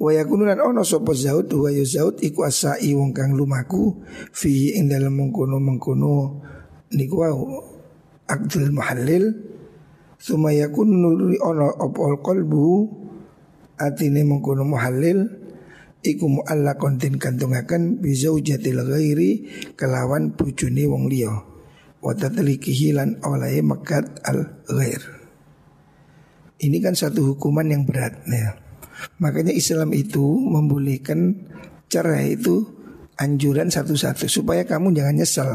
Wa 0.00 0.16
yakunu 0.16 0.48
ono 0.48 0.80
sapa 0.80 1.12
zaud 1.12 1.52
wa 1.52 1.68
ya 1.68 1.84
zaud 1.84 2.24
iku 2.24 2.48
asai 2.48 2.96
wong 2.96 3.12
kang 3.12 3.36
lumaku 3.36 4.00
fi 4.32 4.72
ing 4.72 4.88
dalem 4.88 5.12
mengkono-mengkono 5.12 6.40
niku 6.96 7.20
akdul 8.24 8.72
muhallil. 8.72 9.52
Suma 10.20 10.52
yakun 10.52 11.00
nuri 11.00 11.40
ono 11.40 11.68
opol 11.80 12.20
kolbu 12.20 12.64
Atine 13.80 14.20
mengkono 14.20 14.68
muhallil 14.68 15.24
Iku 16.04 16.28
mu'allakon 16.28 17.00
tin 17.00 17.16
kantungakan 17.16 18.04
Bizaujatil 18.04 18.84
ghairi 18.84 19.48
Kelawan 19.80 20.36
bujuni 20.36 20.84
wong 20.84 21.08
liya. 21.08 21.32
Watatlikihi 22.04 22.96
lan 22.96 23.16
oleh 23.24 23.64
mekat 23.64 24.20
al 24.24 24.60
ghair. 24.68 25.00
Ini 26.60 26.76
kan 26.84 26.92
satu 26.92 27.32
hukuman 27.32 27.68
yang 27.72 27.88
berat 27.88 28.20
ya. 28.28 28.69
Makanya 29.22 29.54
Islam 29.54 29.92
itu 29.96 30.24
membolehkan 30.24 31.46
cerai 31.90 32.38
itu 32.38 32.66
anjuran 33.20 33.68
satu-satu 33.68 34.24
supaya 34.30 34.64
kamu 34.64 34.96
jangan 34.96 35.14
nyesel 35.20 35.50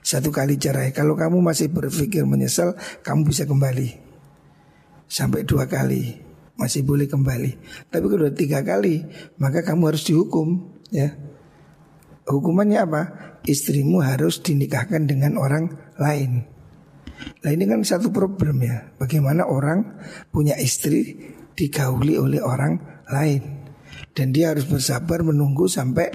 satu 0.00 0.32
kali 0.32 0.56
cerai. 0.56 0.96
Kalau 0.96 1.12
kamu 1.12 1.44
masih 1.44 1.68
berpikir 1.68 2.24
menyesal, 2.24 2.72
kamu 3.04 3.28
bisa 3.28 3.44
kembali 3.44 4.00
sampai 5.12 5.44
dua 5.44 5.68
kali 5.68 6.32
masih 6.56 6.84
boleh 6.84 7.08
kembali. 7.08 7.52
Tapi 7.90 8.06
kalau 8.06 8.30
tiga 8.32 8.62
kali, 8.64 9.04
maka 9.40 9.64
kamu 9.64 9.92
harus 9.92 10.04
dihukum. 10.06 10.78
Ya, 10.92 11.16
hukumannya 12.28 12.78
apa? 12.84 13.02
Istrimu 13.42 14.04
harus 14.04 14.38
dinikahkan 14.44 15.08
dengan 15.08 15.40
orang 15.40 15.74
lain. 15.98 16.46
Nah 17.42 17.50
ini 17.50 17.64
kan 17.66 17.82
satu 17.82 18.14
problem 18.14 18.62
ya. 18.62 18.94
Bagaimana 18.98 19.46
orang 19.46 19.98
punya 20.30 20.54
istri 20.58 21.18
digauli 21.56 22.16
oleh 22.16 22.40
orang 22.40 23.04
lain 23.08 23.62
dan 24.12 24.32
dia 24.32 24.52
harus 24.52 24.68
bersabar 24.68 25.24
menunggu 25.24 25.68
sampai 25.68 26.12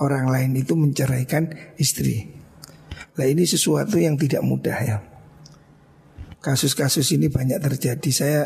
orang 0.00 0.28
lain 0.28 0.52
itu 0.56 0.74
menceraikan 0.74 1.52
istri. 1.76 2.32
Nah 3.14 3.26
ini 3.28 3.46
sesuatu 3.46 4.00
yang 4.00 4.18
tidak 4.18 4.42
mudah 4.42 4.78
ya. 4.80 4.98
Kasus-kasus 6.42 7.08
ini 7.16 7.32
banyak 7.32 7.56
terjadi. 7.62 8.10
Saya 8.12 8.40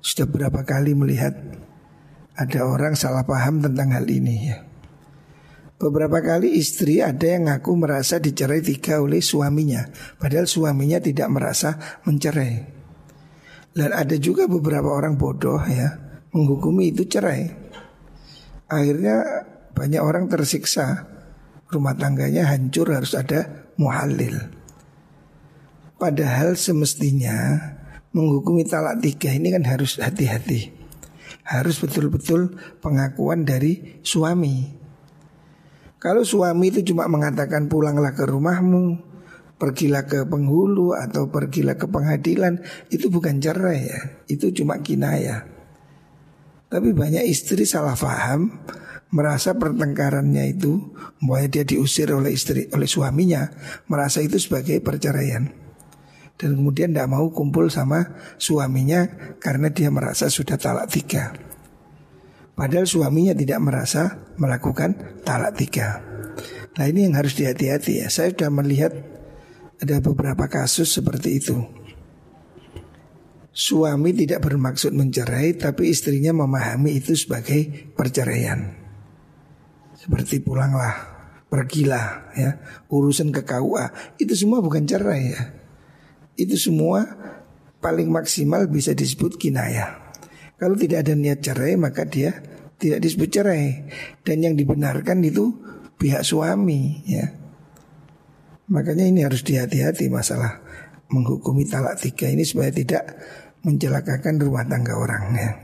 sudah 0.00 0.24
berapa 0.28 0.64
kali 0.64 0.96
melihat 0.96 1.34
ada 2.34 2.60
orang 2.64 2.96
salah 2.96 3.26
paham 3.26 3.60
tentang 3.60 3.92
hal 3.92 4.06
ini 4.08 4.36
ya. 4.48 4.58
Beberapa 5.74 6.22
kali 6.22 6.54
istri 6.54 7.02
ada 7.02 7.26
yang 7.26 7.50
ngaku 7.50 7.74
merasa 7.74 8.22
dicerai 8.22 8.62
tiga 8.62 9.02
oleh 9.02 9.18
suaminya 9.18 9.82
Padahal 10.22 10.46
suaminya 10.46 11.02
tidak 11.02 11.26
merasa 11.34 11.98
mencerai 12.06 12.73
Dan 13.74 13.90
ada 13.90 14.14
juga 14.22 14.46
beberapa 14.46 14.86
orang 14.86 15.18
bodoh 15.18 15.58
ya 15.66 15.98
Menghukumi 16.34 16.90
itu 16.94 17.06
cerai. 17.06 17.46
Akhirnya 18.70 19.22
banyak 19.74 20.02
orang 20.02 20.26
tersiksa. 20.26 21.10
Rumah 21.70 21.94
tangganya 21.98 22.46
hancur 22.54 22.90
harus 22.90 23.18
ada 23.18 23.70
muhalil 23.78 24.38
Padahal 25.98 26.54
semestinya 26.54 27.58
Menghukumi 28.14 28.62
talak 28.62 29.02
tiga 29.02 29.34
ini 29.34 29.50
kan 29.50 29.66
harus 29.66 29.98
hati-hati. 29.98 30.70
Harus 31.42 31.82
betul-betul 31.82 32.54
pengakuan 32.78 33.42
dari 33.42 33.98
suami. 34.06 34.70
Kalau 35.98 36.22
suami 36.22 36.70
itu 36.70 36.94
cuma 36.94 37.10
mengatakan 37.10 37.66
pulanglah 37.66 38.14
ke 38.14 38.22
rumahmu 38.22 39.13
Pergilah 39.64 40.04
ke 40.04 40.28
penghulu 40.28 40.92
atau 40.92 41.32
pergilah 41.32 41.80
ke 41.80 41.88
pengadilan 41.88 42.60
Itu 42.92 43.08
bukan 43.08 43.40
cerai 43.40 43.80
ya 43.88 44.00
Itu 44.28 44.52
cuma 44.52 44.84
kinaya 44.84 45.48
Tapi 46.68 46.92
banyak 46.92 47.24
istri 47.24 47.64
salah 47.64 47.96
paham 47.96 48.60
merasa 49.14 49.54
pertengkarannya 49.54 50.58
itu 50.58 50.90
bahwa 51.22 51.46
dia 51.46 51.62
diusir 51.62 52.10
oleh 52.10 52.34
istri 52.34 52.66
oleh 52.74 52.90
suaminya 52.90 53.46
merasa 53.86 54.18
itu 54.18 54.42
sebagai 54.42 54.82
perceraian 54.82 55.54
dan 56.34 56.50
kemudian 56.58 56.90
tidak 56.90 57.14
mau 57.14 57.30
kumpul 57.30 57.70
sama 57.70 58.18
suaminya 58.42 59.06
karena 59.38 59.70
dia 59.70 59.94
merasa 59.94 60.26
sudah 60.26 60.58
talak 60.58 60.90
tiga 60.90 61.30
Padahal 62.54 62.86
suaminya 62.86 63.34
tidak 63.34 63.58
merasa 63.58 64.22
melakukan 64.38 64.94
talak 65.26 65.58
tiga. 65.58 65.98
Nah 66.78 66.86
ini 66.86 67.10
yang 67.10 67.18
harus 67.18 67.34
dihati-hati 67.34 68.06
ya. 68.06 68.08
Saya 68.10 68.30
sudah 68.30 68.50
melihat 68.54 68.94
ada 69.80 69.98
beberapa 69.98 70.46
kasus 70.46 70.94
seperti 70.94 71.42
itu. 71.42 71.58
Suami 73.54 74.10
tidak 74.10 74.42
bermaksud 74.42 74.90
mencerai 74.90 75.54
tapi 75.54 75.94
istrinya 75.94 76.34
memahami 76.34 76.98
itu 76.98 77.14
sebagai 77.14 77.90
perceraian. 77.94 78.74
Seperti 79.94 80.42
pulanglah, 80.42 80.94
pergilah 81.46 82.34
ya, 82.34 82.58
urusan 82.90 83.30
ke 83.30 83.46
KUA. 83.46 84.18
Itu 84.18 84.34
semua 84.34 84.58
bukan 84.58 84.82
cerai 84.82 85.22
ya. 85.30 85.42
Itu 86.34 86.58
semua 86.58 87.06
paling 87.78 88.10
maksimal 88.10 88.66
bisa 88.66 88.90
disebut 88.90 89.38
kinayah. 89.38 90.02
Kalau 90.58 90.74
tidak 90.74 91.06
ada 91.06 91.14
niat 91.14 91.38
cerai 91.38 91.78
maka 91.78 92.02
dia 92.10 92.42
tidak 92.82 93.06
disebut 93.06 93.28
cerai 93.30 93.86
dan 94.26 94.42
yang 94.42 94.58
dibenarkan 94.58 95.22
itu 95.22 95.54
pihak 95.94 96.26
suami 96.26 97.06
ya. 97.06 97.43
Makanya 98.64 99.04
ini 99.04 99.20
harus 99.24 99.44
dihati-hati 99.44 100.08
masalah 100.08 100.64
menghukumi 101.12 101.68
talak 101.68 102.00
tiga 102.00 102.32
ini 102.32 102.48
supaya 102.48 102.72
tidak 102.72 103.04
mencelakakan 103.60 104.40
rumah 104.40 104.64
tangga 104.64 104.96
orangnya. 104.96 105.60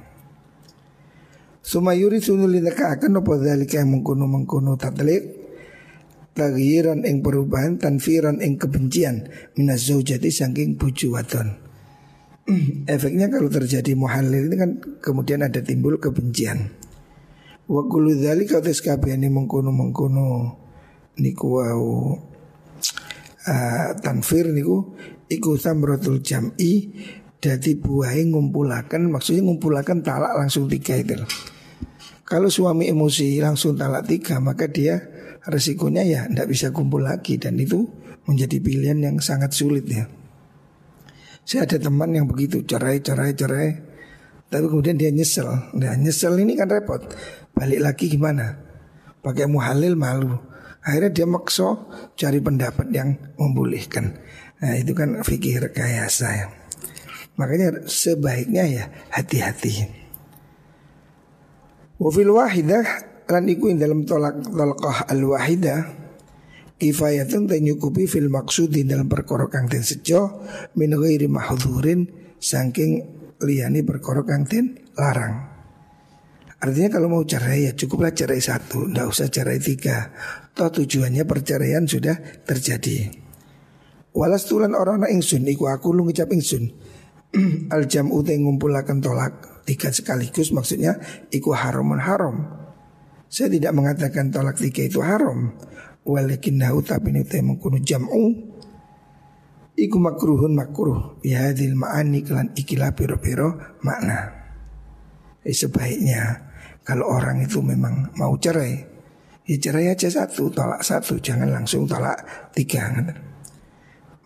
Sumayuri 1.61 2.21
sunulidaka 2.21 2.97
akan 3.01 3.21
apa 3.21 3.33
dalika 3.41 3.81
yang 3.81 3.93
mengkuno 3.93 4.25
mengkuno 4.25 4.81
tatlik 4.81 5.41
Tagiran 6.31 7.03
ing 7.03 7.27
perubahan 7.27 7.75
tanfiran 7.75 8.39
ing 8.39 8.55
kebencian 8.55 9.29
Minas 9.59 9.91
zaujati 9.91 10.31
saking 10.31 10.79
buju 10.79 11.19
wadon. 11.19 11.59
Efeknya 12.95 13.29
kalau 13.29 13.51
terjadi 13.51 13.99
muhalil 13.99 14.47
ini 14.47 14.57
kan 14.57 14.71
kemudian 15.03 15.43
ada 15.43 15.59
timbul 15.59 15.99
kebencian. 15.99 16.71
Wa 17.67 17.83
kullu 17.91 18.15
dzalika 18.15 18.63
tes 18.63 18.79
kabehane 18.79 19.27
mengkono 19.27 19.75
mengkono 19.75 20.27
niku 21.19 21.61
wau 21.61 22.15
uh, 23.51 23.99
tanfir 23.99 24.55
niku 24.55 24.95
iku 25.27 25.59
samratul 25.59 26.23
jam'i 26.23 26.87
Dadi 27.41 27.73
buahe 27.73 28.29
ngumpulaken 28.29 29.09
maksudnya 29.09 29.41
ngumpulaken 29.49 30.05
talak 30.05 30.37
langsung 30.37 30.69
tiga 30.69 31.01
itu. 31.01 31.17
Kalau 32.29 32.53
suami 32.53 32.93
emosi 32.93 33.41
langsung 33.41 33.81
talak 33.81 34.05
tiga 34.05 34.37
maka 34.45 34.69
dia 34.69 35.01
resikonya 35.49 36.05
ya 36.05 36.21
tidak 36.29 36.53
bisa 36.53 36.69
kumpul 36.69 37.01
lagi 37.01 37.41
dan 37.41 37.57
itu 37.57 37.89
menjadi 38.29 38.61
pilihan 38.61 39.01
yang 39.01 39.17
sangat 39.25 39.57
sulit 39.57 39.89
ya. 39.89 40.05
Saya 41.49 41.65
ada 41.65 41.81
teman 41.81 42.13
yang 42.13 42.29
begitu 42.29 42.61
cerai 42.61 43.01
cerai 43.01 43.33
cerai 43.33 43.69
tapi 44.53 44.69
kemudian 44.69 45.01
dia 45.01 45.09
nyesel. 45.09 45.49
Nah 45.81 45.97
nyesel 45.97 46.37
ini 46.37 46.61
kan 46.61 46.69
repot. 46.69 47.01
Balik 47.57 47.81
lagi 47.81 48.13
gimana? 48.13 48.61
Pakai 49.25 49.49
muhalil 49.49 49.97
malu. 49.97 50.37
Akhirnya 50.81 51.13
dia 51.13 51.27
makso 51.29 51.89
cari 52.17 52.41
pendapat 52.41 52.89
yang 52.89 53.13
membolehkan. 53.37 54.17
Nah 54.61 54.75
itu 54.77 54.97
kan 54.97 55.21
fikih 55.21 55.69
rekayasa 55.69 56.29
ya. 56.33 56.47
Makanya 57.37 57.85
sebaiknya 57.89 58.65
ya 58.69 58.85
hati-hati. 59.13 59.89
Wafil 62.01 62.33
wahidah 62.33 62.85
lan 63.29 63.45
iku 63.47 63.71
dalam 63.77 64.09
tolak 64.09 64.41
tolakah 64.41 65.05
al 65.07 65.21
wahidah 65.23 65.81
kifayatun 66.81 67.45
dan 67.45 67.61
nyukupi 67.61 68.09
fil 68.09 68.33
maksudin 68.33 68.89
dalam 68.89 69.07
perkara 69.07 69.53
kang 69.53 69.69
den 69.69 69.85
sejo 69.85 70.43
min 70.81 70.97
ghairi 70.97 71.29
mahdhurin 71.29 72.09
saking 72.41 73.05
liyani 73.45 73.85
perkara 73.85 74.25
kang 74.25 74.49
den 74.49 74.81
larang. 74.97 75.51
Artinya 76.61 76.93
kalau 76.93 77.09
mau 77.09 77.25
cerai 77.25 77.69
ya 77.69 77.73
cukuplah 77.73 78.13
cerai 78.13 78.37
satu, 78.37 78.85
ndak 78.85 79.09
usah 79.09 79.33
cerai 79.33 79.57
tiga. 79.57 80.13
Toh 80.55 80.71
tujuannya 80.71 81.25
perceraian 81.25 81.87
sudah 81.87 82.43
terjadi. 82.43 83.11
Walas 84.11 84.51
tulan 84.51 84.75
orang 84.75 85.07
ingsun 85.07 85.47
iku 85.47 85.71
aku 85.71 85.95
lu 85.95 86.03
ngucap 86.03 86.35
ingsun 86.35 86.67
al 87.75 87.87
jam'u 87.87 88.27
te 88.27 88.35
ngumpulaken 88.35 88.99
tolak 88.99 89.63
tiga 89.63 89.95
sekaligus 89.95 90.51
maksudnya 90.51 90.99
iku 91.31 91.55
haramun 91.55 92.03
haram. 92.03 92.37
Saya 93.31 93.47
tidak 93.47 93.71
mengatakan 93.79 94.35
tolak 94.35 94.59
tiga 94.59 94.83
itu 94.83 94.99
haram. 94.99 95.55
Walakinnahu 96.01 96.81
tapi 96.81 97.13
ini 97.13 97.23
mengkunu 97.23 97.79
jam'u 97.85 98.33
Iku 99.77 99.97
makruhun 99.97 100.57
makruh 100.57 101.21
Bihadil 101.21 101.77
ma'ani 101.77 102.25
kelan 102.25 102.53
ikilah 102.57 102.97
piro-piro 102.97 103.81
makna 103.85 104.33
eh, 105.45 105.53
Sebaiknya 105.53 106.53
Kalau 106.85 107.09
orang 107.09 107.45
itu 107.45 107.61
memang 107.61 108.17
mau 108.17 108.33
cerai 108.41 108.81
Ya 109.51 109.59
cerai 109.59 109.91
aja 109.91 110.07
satu 110.07 110.47
Tolak 110.55 110.87
satu 110.87 111.19
Jangan 111.19 111.51
langsung 111.51 111.83
tolak 111.91 112.23
tiga 112.55 112.87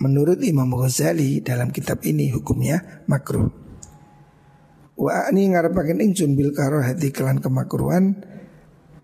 Menurut 0.05 0.37
Imam 0.45 0.69
Ghazali 0.77 1.41
dalam 1.41 1.71
kitab 1.71 2.03
ini 2.03 2.29
hukumnya 2.35 3.07
makruh. 3.07 3.47
Wa 4.99 5.31
ani 5.31 5.55
ngarepaken 5.55 6.03
ingsun 6.03 6.35
bil 6.35 6.51
hati 6.51 7.15
kelan 7.15 7.39
kemakruhan 7.39 8.19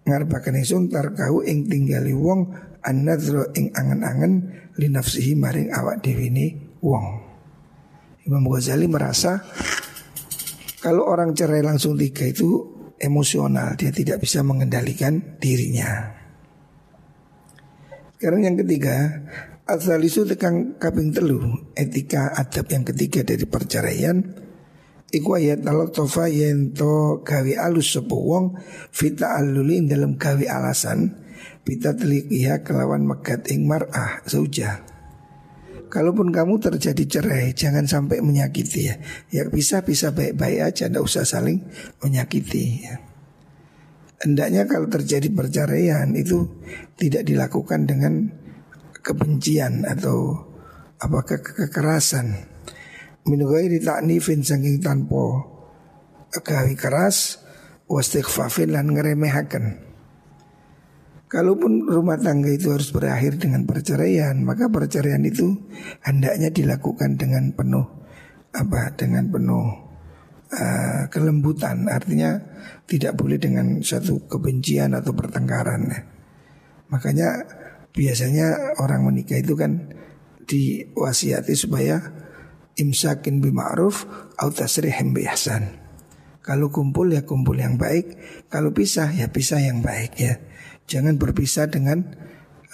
ngarepaken 0.02 0.58
ingsun 0.60 0.90
tarkahu 0.90 1.46
ing 1.46 1.70
tinggali 1.70 2.10
wong 2.10 2.50
an-nadzra 2.82 3.54
ing 3.54 3.70
angen-angen 3.70 4.50
li 4.82 4.90
nafsihi 4.90 5.38
maring 5.38 5.70
awak 5.70 6.02
dhewe 6.02 6.26
wong. 6.82 7.06
Imam 8.26 8.44
Ghazali 8.50 8.90
merasa 8.90 9.46
kalau 10.82 11.06
orang 11.06 11.38
cerai 11.38 11.62
langsung 11.62 11.94
tiga 11.94 12.26
itu 12.26 12.79
emosional, 13.00 13.74
dia 13.80 13.90
tidak 13.90 14.20
bisa 14.20 14.44
mengendalikan 14.44 15.40
dirinya. 15.40 16.14
Sekarang 18.20 18.44
yang 18.44 18.60
ketiga, 18.60 19.24
Asalisu 19.70 20.26
tekan 20.26 20.76
kaping 20.82 21.14
telu 21.14 21.70
etika 21.78 22.34
adab 22.34 22.66
yang 22.74 22.82
ketiga 22.82 23.22
dari 23.22 23.46
perceraian. 23.46 24.18
Iku 25.10 25.38
ayat 25.38 25.62
Allah 25.62 25.90
tofa 25.90 26.26
yento 26.26 27.22
gawi 27.26 27.58
alus 27.58 27.98
sepu 27.98 28.14
wong 28.14 28.54
Fita 28.94 29.34
alulin 29.38 29.90
dalam 29.90 30.14
gawi 30.14 30.46
alasan 30.46 31.18
Bita 31.66 31.98
telikiha 31.98 32.62
kelawan 32.62 33.06
megat 33.06 33.46
ing 33.50 33.66
mar'ah 33.66 34.22
Kalaupun 35.90 36.30
kamu 36.30 36.62
terjadi 36.62 37.04
cerai 37.18 37.50
Jangan 37.50 37.84
sampai 37.84 38.22
menyakiti 38.22 38.86
ya. 38.86 38.96
Ya 39.34 39.42
bisa-bisa 39.50 40.14
baik-baik 40.14 40.70
aja 40.70 40.86
Tidak 40.86 41.02
usah 41.02 41.26
saling 41.26 41.58
menyakiti 41.98 42.86
ya. 42.86 42.94
Hendaknya 44.20 44.68
kalau 44.68 44.86
terjadi 44.86 45.32
perceraian 45.32 46.12
itu 46.12 46.44
tidak 47.00 47.24
dilakukan 47.24 47.88
dengan 47.88 48.28
kebencian 49.00 49.88
atau 49.88 50.36
apakah 51.00 51.40
ke 51.40 51.56
kekerasan. 51.56 52.36
Min 53.24 53.40
ghairi 53.48 53.80
ta'nifin 53.80 54.44
saking 54.44 54.84
tanpa 54.84 55.48
gawe 56.36 56.72
keras 56.76 57.40
wastighfafin 57.88 58.76
lan 58.76 58.92
ngeremehaken 58.92 59.89
Kalaupun 61.30 61.86
rumah 61.86 62.18
tangga 62.18 62.50
itu 62.50 62.74
harus 62.74 62.90
berakhir 62.90 63.38
dengan 63.38 63.62
perceraian, 63.62 64.34
maka 64.42 64.66
perceraian 64.66 65.22
itu 65.22 65.54
hendaknya 66.02 66.50
dilakukan 66.50 67.14
dengan 67.14 67.54
penuh 67.54 67.86
apa? 68.50 68.98
Dengan 68.98 69.30
penuh 69.30 69.66
uh, 70.50 71.06
kelembutan. 71.06 71.86
Artinya 71.86 72.34
tidak 72.90 73.14
boleh 73.14 73.38
dengan 73.38 73.78
suatu 73.78 74.26
kebencian 74.26 74.90
atau 74.90 75.14
pertengkaran. 75.14 75.86
Makanya 76.90 77.46
biasanya 77.94 78.74
orang 78.82 79.06
menikah 79.06 79.38
itu 79.38 79.54
kan 79.54 79.86
diwasiati 80.50 81.54
supaya 81.54 82.10
imsakin 82.74 83.38
bima'ruf 83.38 84.02
au 84.34 84.50
tasrihim. 84.50 85.14
Kalau 86.42 86.74
kumpul 86.74 87.14
ya 87.14 87.22
kumpul 87.22 87.54
yang 87.54 87.78
baik, 87.78 88.18
kalau 88.50 88.74
pisah 88.74 89.14
ya 89.14 89.30
pisah 89.30 89.62
yang 89.62 89.78
baik 89.78 90.18
ya. 90.18 90.49
Jangan 90.90 91.14
berpisah 91.22 91.70
dengan 91.70 92.02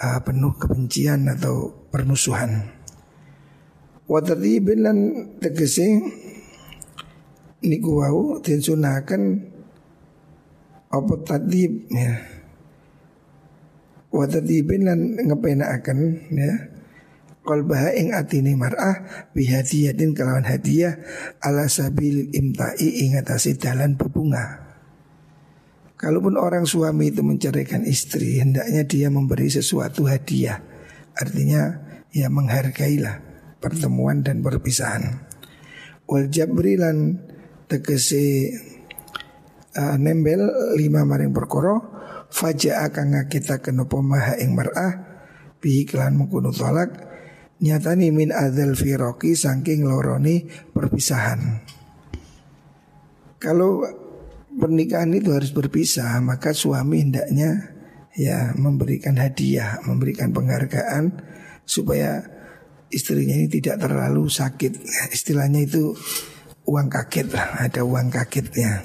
uh, 0.01 0.19
penuh 0.25 0.57
kebencian 0.57 1.29
atau 1.29 1.85
permusuhan. 1.93 2.73
Wa 4.09 4.25
tadhibin 4.25 4.81
lan 4.81 4.97
tegese 5.37 6.01
niku 7.61 8.01
wau 8.01 8.41
den 8.41 8.57
sunaken 8.57 9.53
apa 10.87 11.13
tadhib 11.21 11.85
ya 11.93 12.37
Watadibin 14.07 14.87
lan 14.87 14.99
akan 15.61 15.99
ya 16.31 16.51
qalbaha 17.43 17.91
ing 17.93 18.15
atine 18.15 18.55
mar'ah 18.55 19.29
bihadiyatin 19.35 20.15
kelawan 20.15 20.47
hadiah 20.47 20.97
ala 21.43 21.67
sabil 21.67 22.31
imta'i 22.31 23.03
ing 23.03 23.19
atase 23.19 23.59
dalan 23.59 23.99
bebunga. 23.99 24.66
Kalaupun 25.97 26.37
orang 26.37 26.69
suami 26.69 27.09
itu 27.09 27.25
menceraikan 27.25 27.81
istri, 27.81 28.37
hendaknya 28.37 28.85
dia 28.85 29.09
memberi 29.09 29.49
sesuatu 29.49 30.05
hadiah. 30.05 30.61
Artinya 31.17 31.73
ya 32.13 32.29
menghargailah 32.29 33.17
pertemuan 33.57 34.21
dan 34.21 34.45
perpisahan. 34.45 35.25
Wal 36.05 36.29
jabrilan 36.29 37.17
tegese 37.65 38.53
uh, 39.73 39.97
nembel 39.97 40.45
lima 40.77 41.01
maring 41.01 41.33
perkara 41.33 41.81
faja 42.29 42.85
akan 42.85 43.25
kita 43.25 43.59
kenopo 43.65 43.99
maha 44.05 44.37
ing 44.37 44.53
mar'ah 44.53 45.03
bihi 45.57 45.89
kelan 45.89 46.15
mengkuno 46.15 46.53
tolak 46.53 46.93
nyatani 47.57 48.13
min 48.13 48.29
adzal 48.29 48.77
firoki 48.77 49.33
saking 49.33 49.83
loroni 49.89 50.45
perpisahan. 50.71 51.65
Kalau 53.37 53.81
pernikahan 54.57 55.13
itu 55.13 55.31
harus 55.31 55.53
berpisah, 55.53 56.17
maka 56.19 56.51
suami 56.51 57.05
hendaknya 57.05 57.77
ya 58.17 58.57
memberikan 58.57 59.15
hadiah, 59.21 59.77
memberikan 59.85 60.33
penghargaan 60.33 61.13
supaya 61.63 62.25
istrinya 62.89 63.37
ini 63.37 63.47
tidak 63.47 63.85
terlalu 63.85 64.27
sakit. 64.27 64.81
Istilahnya 65.13 65.63
itu 65.63 65.93
uang 66.67 66.89
kaget 66.91 67.31
lah, 67.31 67.63
ada 67.63 67.85
uang 67.85 68.11
kagetnya. 68.11 68.83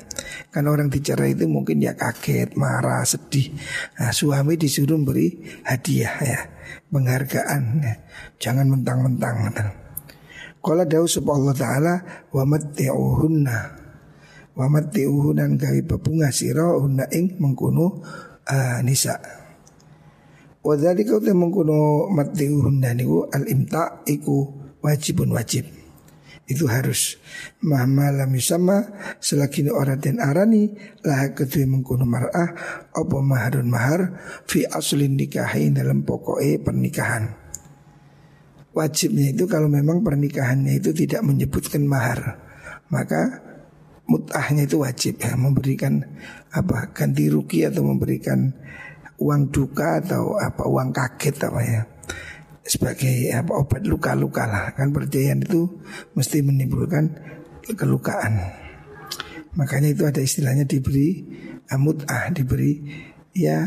Kan 0.52 0.68
orang 0.68 0.92
dicerai 0.92 1.32
itu 1.32 1.48
mungkin 1.48 1.80
ya 1.80 1.96
kaget, 1.96 2.54
marah, 2.54 3.02
sedih. 3.02 3.56
Nah, 3.98 4.12
suami 4.12 4.60
disuruh 4.60 5.00
beri 5.00 5.40
hadiah 5.64 6.14
ya, 6.22 6.40
penghargaan. 6.92 7.62
Ya. 7.82 7.94
Jangan 8.38 8.68
mentang-mentang. 8.68 9.56
Kalau 10.62 10.84
dawu 10.86 11.10
Allah 11.34 11.56
taala 11.58 11.94
wa 12.30 12.44
matti'uhunna 14.52 14.58
wa 14.58 14.66
matti'uhunan 14.68 15.50
gawe 15.56 15.80
bebunga 15.84 16.28
sira 16.28 16.76
hunna 16.76 17.08
ing 17.08 17.40
mengkono 17.40 18.04
uh, 18.48 18.78
nisa. 18.84 19.16
Wa 20.62 20.74
dzalika 20.76 21.18
uta 21.18 21.32
mengkono 21.32 22.08
matti'uhunna 22.12 22.92
niku 22.94 23.26
al-imta 23.32 24.04
iku 24.06 24.52
wajibun 24.84 25.32
wajib. 25.32 25.66
Itu 26.42 26.68
harus. 26.68 27.16
Mahma 27.64 28.12
lam 28.12 28.34
yusamma 28.34 28.92
selagi 29.22 29.64
orang 29.70 30.02
dan 30.02 30.18
arani 30.18 30.74
lah 31.06 31.32
kedua 31.32 31.64
mengkuno 31.64 32.04
mar'ah 32.04 32.48
apa 32.92 33.16
maharun 33.22 33.70
mahar 33.70 34.20
fi 34.44 34.66
aslin 34.68 35.16
nikahi 35.16 35.72
dalam 35.72 36.04
pokoknya 36.04 36.60
pernikahan. 36.60 37.24
Wajibnya 38.72 39.36
itu 39.36 39.44
kalau 39.48 39.68
memang 39.68 40.00
pernikahannya 40.00 40.80
itu 40.80 40.96
tidak 40.96 41.20
menyebutkan 41.20 41.84
mahar 41.84 42.40
maka 42.92 43.51
mutahnya 44.12 44.68
itu 44.68 44.84
wajib 44.84 45.16
ya 45.24 45.32
memberikan 45.40 46.04
apa 46.52 46.92
ganti 46.92 47.32
rugi 47.32 47.64
atau 47.64 47.80
memberikan 47.80 48.52
uang 49.16 49.48
duka 49.48 50.04
atau 50.04 50.36
apa 50.36 50.68
uang 50.68 50.92
kaget 50.92 51.36
apa 51.48 51.60
ya 51.64 51.82
sebagai 52.62 53.32
apa 53.34 53.52
obat 53.58 53.82
luka-luka 53.88 54.46
lah. 54.46 54.64
Kan 54.76 54.94
perjanjian 54.94 55.42
itu 55.42 55.80
mesti 56.14 56.44
menimbulkan 56.44 57.10
kelukaan. 57.74 58.38
Makanya 59.56 59.92
itu 59.92 60.02
ada 60.08 60.20
istilahnya 60.22 60.64
diberi 60.64 61.24
amut 61.68 62.04
ah 62.08 62.32
diberi 62.32 62.80
ya 63.36 63.64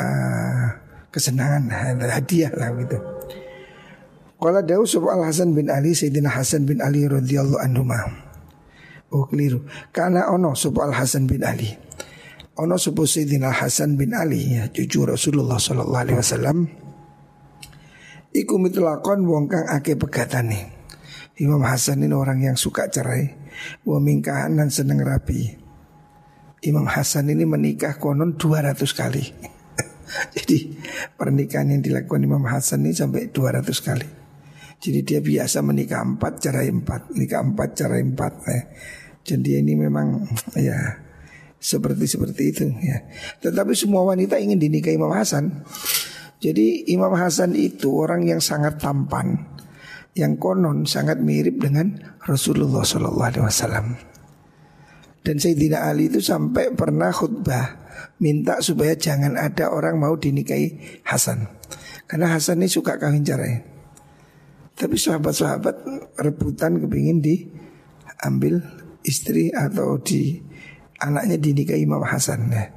uh, 0.00 0.64
kesenangan 1.12 1.68
hadiah 2.00 2.52
lah 2.56 2.72
gitu. 2.80 2.98
Kala 4.40 4.64
Daud 4.64 4.88
Al 5.04 5.28
Hasan 5.28 5.52
bin 5.52 5.68
Ali 5.68 5.92
Sayyidina 5.92 6.32
Hasan 6.32 6.64
bin 6.64 6.80
Ali 6.80 7.04
radhiyallahu 7.04 7.60
anhu 7.60 7.84
Oh 9.10 9.26
keliru 9.26 9.66
Karena 9.90 10.30
ono 10.30 10.54
Al 10.54 10.92
Hasan 10.94 11.26
bin 11.26 11.42
Ali 11.42 11.70
Ono 12.60 12.76
sopo 12.76 13.06
Sayyidina 13.06 13.50
Hasan 13.50 13.98
bin 13.98 14.14
Ali 14.14 14.58
ya 14.58 14.70
cucu 14.70 15.06
Rasulullah 15.06 15.58
sallallahu 15.58 16.02
alaihi 16.02 16.18
wasallam 16.18 16.58
Iku 18.30 18.62
mitlakon 18.62 19.26
wong 19.26 19.50
kang 19.50 19.66
ake 19.66 19.98
pegatane. 19.98 20.70
Imam 21.42 21.66
Hasan 21.66 22.06
ini 22.06 22.14
orang 22.14 22.38
yang 22.38 22.54
suka 22.54 22.86
cerai, 22.86 23.26
mingkahan 23.82 24.54
dan 24.54 24.70
seneng 24.70 25.02
rapi. 25.02 25.58
Imam 26.62 26.86
Hasan 26.86 27.26
ini 27.32 27.42
menikah 27.42 27.98
konon 27.98 28.38
200 28.38 28.78
kali. 28.94 29.24
Jadi 30.36 30.78
pernikahan 31.18 31.74
yang 31.74 31.82
dilakukan 31.82 32.22
Imam 32.22 32.46
Hasan 32.46 32.86
ini 32.86 32.94
sampai 32.94 33.34
200 33.34 33.66
kali. 33.82 34.08
Jadi 34.80 35.00
dia 35.02 35.20
biasa 35.20 35.64
menikah 35.66 36.06
empat 36.06 36.38
cerai 36.38 36.70
empat, 36.70 37.10
nikah 37.16 37.42
empat 37.42 37.68
cerai 37.74 38.02
empat. 38.04 38.32
Eh. 38.46 38.64
Jadi 39.24 39.60
ini 39.60 39.76
memang 39.76 40.26
ya 40.56 40.78
seperti 41.60 42.08
seperti 42.08 42.42
itu 42.50 42.64
ya. 42.80 43.04
Tetapi 43.44 43.76
semua 43.76 44.02
wanita 44.02 44.40
ingin 44.40 44.56
dinikahi 44.56 44.96
Imam 44.96 45.12
Hasan. 45.12 45.62
Jadi 46.40 46.88
Imam 46.88 47.12
Hasan 47.12 47.52
itu 47.52 48.00
orang 48.00 48.24
yang 48.24 48.40
sangat 48.40 48.80
tampan, 48.80 49.44
yang 50.16 50.40
konon 50.40 50.88
sangat 50.88 51.20
mirip 51.20 51.60
dengan 51.60 52.00
Rasulullah 52.24 52.80
Shallallahu 52.80 53.28
Alaihi 53.28 53.44
Wasallam. 53.44 53.86
Dan 55.20 55.36
Sayyidina 55.36 55.84
Ali 55.84 56.08
itu 56.08 56.24
sampai 56.24 56.72
pernah 56.72 57.12
khutbah 57.12 57.92
minta 58.24 58.56
supaya 58.64 58.96
jangan 58.96 59.36
ada 59.36 59.68
orang 59.68 60.00
mau 60.00 60.16
dinikahi 60.16 61.00
Hasan, 61.04 61.44
karena 62.08 62.32
Hasan 62.32 62.64
ini 62.64 62.72
suka 62.72 62.96
kawin 62.96 63.20
cerai. 63.20 63.60
Tapi 64.80 64.96
sahabat-sahabat 64.96 65.76
rebutan 66.24 66.80
kepingin 66.80 67.20
diambil 67.20 68.64
istri 69.02 69.52
atau 69.52 70.00
di 70.00 70.40
anaknya 71.00 71.40
dinikahi 71.40 71.84
Imam 71.84 72.04
Hasan. 72.04 72.52
Nah, 72.52 72.68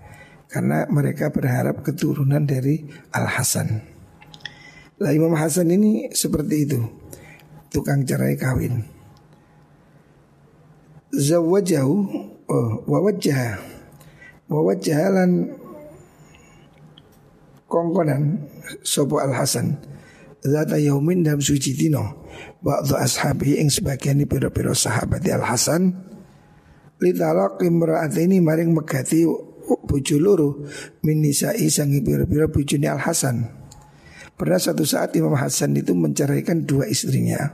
karena 0.48 0.86
mereka 0.88 1.34
berharap 1.34 1.82
keturunan 1.82 2.46
dari 2.46 2.86
Al 3.12 3.26
Hasan. 3.26 3.82
Lah 5.02 5.12
Imam 5.12 5.34
Hasan 5.34 5.74
ini 5.74 6.14
seperti 6.14 6.70
itu, 6.70 6.80
tukang 7.74 8.06
cerai 8.06 8.38
kawin. 8.38 8.86
Zawajahu 11.14 11.96
oh, 12.50 12.72
wawajah 12.90 13.62
wawajahalan 14.50 15.54
kongkonan 17.70 18.50
sopo 18.82 19.22
Al 19.22 19.34
Hasan 19.34 19.78
Zata 20.44 20.76
yaumin 20.76 21.24
dalam 21.24 21.40
suci 21.40 21.78
dino 21.78 22.28
Ba'du 22.66 22.98
ashabi 22.98 23.62
yang 23.62 23.70
sebagian 23.70 24.20
di 24.20 24.26
piro-piro 24.26 24.74
sahabat 24.74 25.24
Al 25.30 25.46
Hasan 25.46 26.13
Litalak 27.02 27.62
imra'at 27.64 28.14
ini 28.22 28.38
maring 28.38 28.76
megati 28.76 29.26
bojo 29.64 30.18
loro 30.20 30.50
min 31.02 31.24
nisa'i 31.24 31.72
sangi 31.72 32.04
pira-pira 32.04 32.52
bojone 32.52 32.88
Al 32.90 33.02
Hasan. 33.02 33.48
Pernah 34.34 34.60
satu 34.60 34.84
saat 34.84 35.14
Imam 35.14 35.38
Hasan 35.38 35.78
itu 35.78 35.94
menceraikan 35.94 36.66
dua 36.66 36.90
istrinya, 36.90 37.54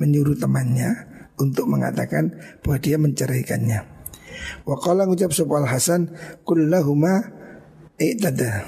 menyuruh 0.00 0.34
temannya 0.36 1.06
untuk 1.36 1.68
mengatakan 1.68 2.36
bahwa 2.64 2.76
dia 2.80 2.96
menceraikannya. 2.96 3.80
Wa 4.64 4.76
qala 4.80 5.04
ngucap 5.04 5.32
sapa 5.32 5.60
Al 5.60 5.68
Hasan 5.68 6.12
kullahuma 6.42 7.32
i'tada. 8.00 8.64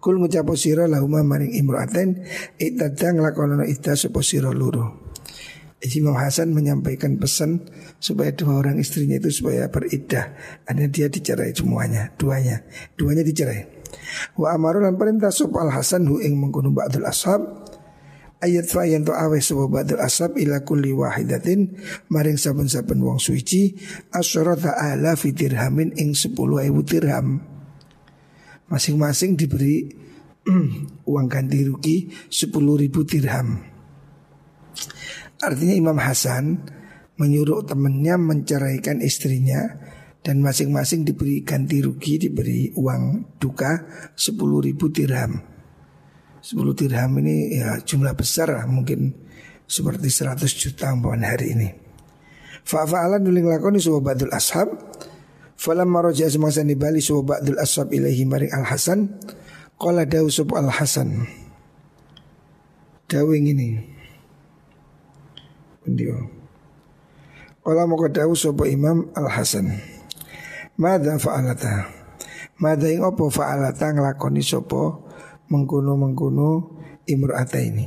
Kul 0.00 0.22
ngucap 0.22 0.48
sira 0.56 0.88
lahuma 0.88 1.20
maring 1.26 1.52
imra'aten 1.56 2.24
i'tada 2.56 3.12
nglakonono 3.12 3.64
iddah 3.68 3.96
sapa 3.96 4.20
sira 4.24 4.52
loro. 4.52 5.05
Imam 5.84 6.16
Hasan 6.16 6.56
menyampaikan 6.56 7.20
pesan 7.20 7.68
supaya 8.00 8.32
dua 8.32 8.64
orang 8.64 8.80
istrinya 8.80 9.20
itu 9.20 9.28
supaya 9.28 9.68
beriddah. 9.68 10.32
Ada 10.64 10.88
dia 10.88 11.12
dicerai 11.12 11.52
semuanya, 11.52 12.16
duanya, 12.16 12.64
duanya 12.96 13.20
dicerai. 13.20 13.68
Wa 14.40 14.56
amaru 14.56 14.80
lan 14.80 14.96
perintah 14.96 15.28
sop 15.28 15.52
al 15.60 15.68
Hasan 15.68 16.08
hu 16.08 16.16
ing 16.24 16.40
mengkono 16.40 16.72
ba'dul 16.72 17.04
ashab 17.04 17.44
ayat 18.40 18.72
fa 18.72 18.88
yen 18.88 19.04
to 19.04 19.12
awe 19.12 19.36
sapa 19.36 19.68
ba'dul 19.68 20.00
ashab 20.00 20.40
ila 20.40 20.64
kulli 20.64 20.96
wahidatin 20.96 21.76
maring 22.08 22.40
saben-saben 22.40 22.96
wong 22.96 23.20
suci 23.20 23.76
asyarata 24.16 24.80
ala 24.80 25.12
fi 25.12 25.36
dirhamin 25.36 25.92
ing 26.00 26.16
10.000 26.16 26.72
dirham. 26.88 27.44
Masing-masing 28.72 29.36
diberi 29.36 29.92
uang 31.10 31.26
ganti 31.28 31.68
rugi 31.68 32.08
10.000 32.32 32.56
dirham. 33.04 33.75
Artinya 35.42 35.74
Imam 35.76 35.98
Hasan 36.00 36.64
menyuruh 37.20 37.64
temannya 37.64 38.16
menceraikan 38.16 39.00
istrinya 39.04 39.76
dan 40.24 40.40
masing-masing 40.40 41.04
diberi 41.04 41.44
ganti 41.44 41.80
rugi, 41.80 42.16
diberi 42.18 42.72
uang 42.74 43.36
duka 43.40 43.84
10 44.16 44.36
ribu 44.36 44.88
dirham. 44.88 45.38
10 46.40 46.78
dirham 46.78 47.10
ini 47.20 47.58
ya 47.60 47.80
jumlah 47.84 48.16
besar 48.16 48.52
lah, 48.52 48.64
mungkin 48.64 49.12
seperti 49.66 50.08
100 50.08 50.46
juta 50.56 50.92
umpamanya 50.92 51.36
hari 51.36 51.52
ini. 51.52 51.68
Fa'fa'alan 52.66 53.22
nuling 53.22 53.46
lakoni 53.46 53.78
suwa 53.78 54.02
ba'dul 54.02 54.34
ashab 54.34 54.66
Falam 55.56 55.88
maroja 55.88 56.26
semasa 56.26 56.66
nibali 56.66 56.98
suwa 56.98 57.38
ba'dul 57.38 57.62
ashab 57.62 57.94
ilahi 57.94 58.26
maring 58.26 58.50
al-hasan 58.50 59.22
Qala 59.78 60.02
dawu 60.02 60.26
al-hasan 60.58 61.30
Dawu 63.06 63.38
ini 63.38 63.95
Beliau. 65.86 66.18
Kala 67.62 67.86
mau 67.86 67.98
dawu 68.06 68.34
sapa 68.34 68.66
Imam 68.66 69.10
Al 69.14 69.30
Hasan. 69.30 69.70
Mada 70.78 71.14
fa'alata. 71.18 71.90
Mada 72.58 72.86
ing 72.90 73.02
opo 73.02 73.30
fa'alata 73.30 73.94
nglakoni 73.94 74.42
sapa 74.42 74.98
mengkuno-mengkuno 75.50 76.78
imra'ata 77.06 77.58
ini. 77.62 77.86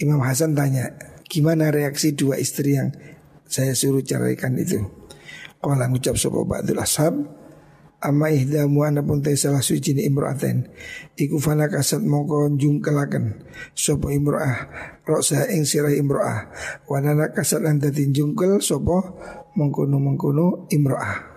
Imam 0.00 0.20
Hasan 0.24 0.56
tanya, 0.56 0.96
gimana 1.28 1.68
reaksi 1.68 2.16
dua 2.16 2.40
istri 2.40 2.76
yang 2.76 2.92
saya 3.44 3.76
suruh 3.76 4.00
ceraikan 4.00 4.56
itu? 4.56 4.80
Kala 5.60 5.86
ngucap 5.88 6.16
sapa 6.16 6.40
ba'dul 6.42 6.80
ashab 6.80 7.14
Amma 8.02 8.34
ihdamu 8.34 8.82
anapun 8.82 9.22
te 9.22 9.30
salah 9.38 9.62
suci 9.62 9.94
ni 9.94 10.02
imro'aten 10.10 10.66
Iku 11.14 11.38
fana 11.38 11.70
kasat 11.70 12.02
mongko 12.02 12.50
jungkelaken 12.58 13.46
Sopo 13.78 14.10
imro'ah 14.10 14.66
Roksa 15.06 15.46
ing 15.54 15.62
sirah 15.62 15.94
imro'ah 15.94 16.50
Wanana 16.90 17.30
kasat 17.30 17.62
lantatin 17.62 18.10
jungkel 18.10 18.58
Sopo 18.58 19.22
mengkono 19.54 20.02
mengkono 20.02 20.66
imro'ah 20.74 21.30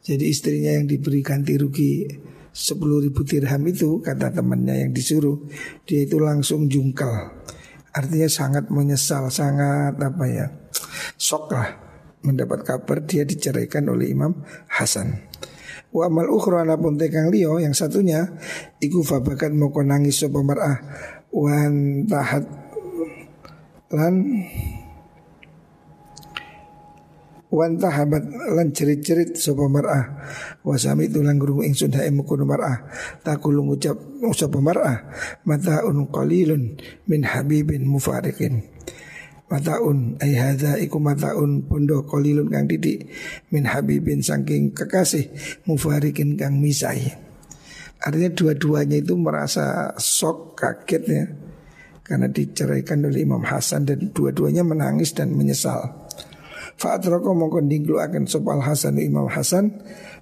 Jadi 0.00 0.24
istrinya 0.24 0.72
yang 0.72 0.88
diberi 0.88 1.20
ganti 1.20 1.52
rugi 1.60 2.08
sepuluh 2.48 3.04
ribu 3.04 3.20
dirham 3.28 3.60
itu 3.68 4.00
Kata 4.00 4.32
temannya 4.32 4.88
yang 4.88 4.90
disuruh 4.96 5.36
Dia 5.84 6.08
itu 6.08 6.16
langsung 6.16 6.64
jungkel. 6.64 7.12
Artinya 7.92 8.28
sangat 8.32 8.72
menyesal 8.72 9.28
Sangat 9.28 10.00
apa 10.00 10.24
ya 10.32 10.48
Sok 11.20 11.52
lah 11.52 11.84
mendapat 12.24 12.64
kabar 12.64 13.04
dia 13.04 13.22
diceraikan 13.28 13.84
oleh 13.92 14.08
Imam 14.10 14.40
Hasan. 14.72 15.28
Wa 15.94 16.10
amal 16.10 16.26
ukhra 16.26 16.66
pun 16.74 16.98
tekang 16.98 17.30
liyo 17.30 17.62
yang 17.62 17.70
satunya 17.70 18.26
iku 18.82 19.06
fabakan 19.06 19.54
moko 19.54 19.86
nangis 19.86 20.18
sapa 20.18 20.42
mar'ah. 20.42 20.82
Wan 21.30 22.02
tahat 22.10 22.42
lan 23.94 24.42
wan 27.54 27.78
tahabat 27.78 28.26
lan 28.26 28.74
cerit-cerit 28.74 29.38
sapa 29.38 29.70
mar'ah. 29.70 30.04
Wa 30.66 30.74
sami 30.74 31.06
tulang 31.06 31.38
guru 31.38 31.62
ingsun 31.62 31.94
hae 31.94 32.10
mukun 32.10 32.42
mar'ah. 32.42 32.90
Takulu 33.22 33.62
ngucap 33.62 33.94
sapa 34.34 34.58
mar'ah 34.58 34.98
mata 35.46 35.86
un 35.86 36.10
qalilun 36.10 36.74
min 37.06 37.22
habibin 37.22 37.86
mufariqin 37.86 38.66
Mataun 39.44 40.16
ay 40.24 40.40
hadza 40.40 40.80
iku 40.80 40.96
mataun 40.96 41.68
pondo 41.68 42.00
kolilun 42.08 42.48
kang 42.48 42.64
didik 42.64 43.12
min 43.52 43.68
habibin 43.68 44.24
saking 44.24 44.72
kekasih 44.72 45.28
mufarikin 45.68 46.40
kang 46.40 46.56
misai. 46.64 47.12
Artinya 48.00 48.32
dua-duanya 48.32 49.00
itu 49.04 49.16
merasa 49.16 49.92
sok 50.00 50.56
kaget 50.56 51.02
ya 51.08 51.24
karena 52.04 52.28
diceraikan 52.28 53.04
oleh 53.08 53.24
Imam 53.24 53.40
Hasan 53.40 53.88
dan 53.88 54.12
dua-duanya 54.12 54.60
menangis 54.60 55.16
dan 55.16 55.32
menyesal. 55.32 55.92
Fa'atroko 56.76 57.32
mongkon 57.32 57.70
dinglu 57.70 57.96
akan 57.96 58.28
sopal 58.28 58.60
Hasan 58.60 59.00
Imam 59.00 59.30
Hasan 59.30 59.72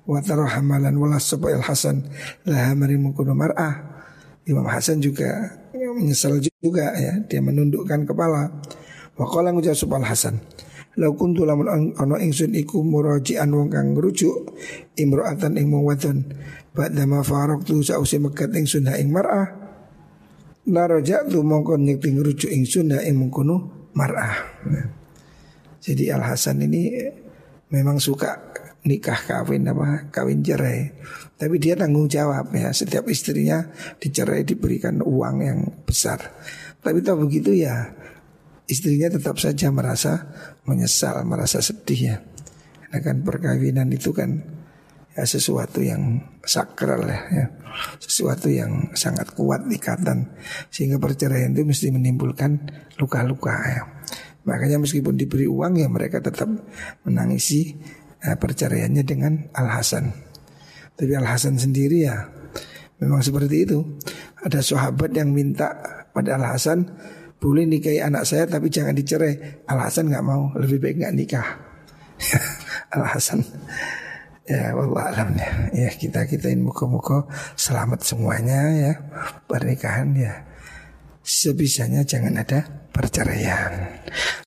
wa 0.06 0.18
hamalan 0.22 0.94
walas 0.98 1.26
sopal 1.26 1.58
Hasan 1.58 2.06
lah 2.46 2.74
mari 2.78 2.98
mengkono 2.98 3.34
mar'ah. 3.34 4.02
Imam 4.46 4.66
Hasan 4.66 4.98
juga 4.98 5.58
menyesal 5.74 6.42
juga 6.42 6.90
ya 6.98 7.18
dia 7.22 7.40
menundukkan 7.42 8.06
kepala. 8.06 8.50
Waqala 9.16 9.52
ngucap 9.52 9.76
supal 9.76 10.02
Hasan 10.02 10.40
Lau 11.00 11.16
kuntu 11.16 11.48
lamun 11.48 11.96
ono 11.96 12.20
ingsun 12.20 12.52
iku 12.52 12.84
murajian 12.84 13.48
wong 13.48 13.72
kang 13.72 13.96
ngrujuk 13.96 14.52
imro'atan 15.00 15.56
ing 15.56 15.72
wong 15.72 15.88
wadon. 15.88 16.20
Ba'da 16.76 17.08
ma 17.08 17.24
tu 17.64 17.80
sause 17.80 18.20
mekat 18.20 18.52
ingsun 18.52 18.92
ha 18.92 19.00
ing 19.00 19.08
mar'ah. 19.08 19.48
La 20.68 20.84
tu 21.32 21.40
mongko 21.40 21.80
nyekti 21.80 22.12
ngrujuk 22.12 22.52
ingsun 22.52 22.92
ha 22.92 23.00
ing 23.08 23.16
mengkono 23.16 23.88
mar'ah. 23.96 24.36
Jadi 25.80 26.12
Al 26.12 26.28
Hasan 26.28 26.60
ini 26.60 26.92
memang 27.72 27.96
suka 27.96 28.52
nikah 28.84 29.16
kawin 29.16 29.72
apa 29.72 30.12
kawin 30.12 30.44
cerai. 30.44 30.92
Tapi 31.40 31.56
dia 31.56 31.72
tanggung 31.72 32.04
jawab 32.04 32.52
ya 32.52 32.68
setiap 32.68 33.08
istrinya 33.08 33.64
dicerai 33.96 34.44
diberikan 34.44 35.00
uang 35.00 35.36
yang 35.40 35.58
besar. 35.88 36.36
Tapi 36.84 37.00
tahu 37.00 37.24
begitu 37.24 37.56
ya 37.56 37.96
istrinya 38.66 39.10
tetap 39.10 39.38
saja 39.38 39.68
merasa 39.74 40.30
menyesal, 40.66 41.22
merasa 41.26 41.58
sedih 41.58 42.00
ya. 42.14 42.16
Karena 42.88 42.98
kan 43.00 43.16
perkawinan 43.24 43.88
itu 43.88 44.12
kan 44.12 44.42
ya 45.12 45.24
sesuatu 45.24 45.80
yang 45.84 46.20
sakral 46.44 47.04
ya, 47.04 47.20
ya. 47.32 47.46
sesuatu 48.00 48.48
yang 48.48 48.92
sangat 48.96 49.32
kuat 49.32 49.64
ikatan 49.68 50.28
sehingga 50.72 50.96
perceraian 50.96 51.52
itu 51.52 51.64
mesti 51.64 51.88
menimbulkan 51.92 52.60
luka-luka 53.00 53.54
ya. 53.64 53.82
Makanya 54.42 54.82
meskipun 54.82 55.14
diberi 55.14 55.46
uang 55.46 55.78
ya 55.78 55.88
mereka 55.88 56.18
tetap 56.18 56.50
menangisi 57.06 57.76
ya, 58.20 58.36
perceraiannya 58.36 59.04
dengan 59.06 59.32
Al 59.54 59.68
Hasan. 59.70 60.12
Tapi 60.98 61.12
Al 61.14 61.28
Hasan 61.28 61.56
sendiri 61.56 62.08
ya 62.08 62.28
memang 63.00 63.22
seperti 63.24 63.68
itu. 63.68 63.78
Ada 64.42 64.58
sahabat 64.58 65.14
yang 65.14 65.30
minta 65.30 65.70
pada 66.10 66.34
Al 66.34 66.44
Hasan 66.44 66.90
boleh 67.42 67.66
nikahi 67.66 67.98
anak 67.98 68.22
saya 68.22 68.46
tapi 68.46 68.70
jangan 68.70 68.94
dicerai. 68.94 69.66
Alasan 69.66 70.06
nggak 70.14 70.22
mau, 70.22 70.54
lebih 70.54 70.78
baik 70.78 71.02
nggak 71.02 71.14
nikah. 71.18 71.48
Alasan 72.94 73.42
ya 74.46 74.70
wallah 74.78 75.10
alam 75.10 75.34
ya. 75.34 75.50
Ya 75.74 75.90
kita 75.90 76.30
kitain 76.30 76.62
muka-muka 76.62 77.26
selamat 77.58 78.06
semuanya 78.06 78.70
ya 78.70 78.92
pernikahan 79.50 80.14
ya 80.14 80.46
sebisanya 81.22 82.06
jangan 82.06 82.38
ada 82.38 82.66
perceraian. 82.94 83.98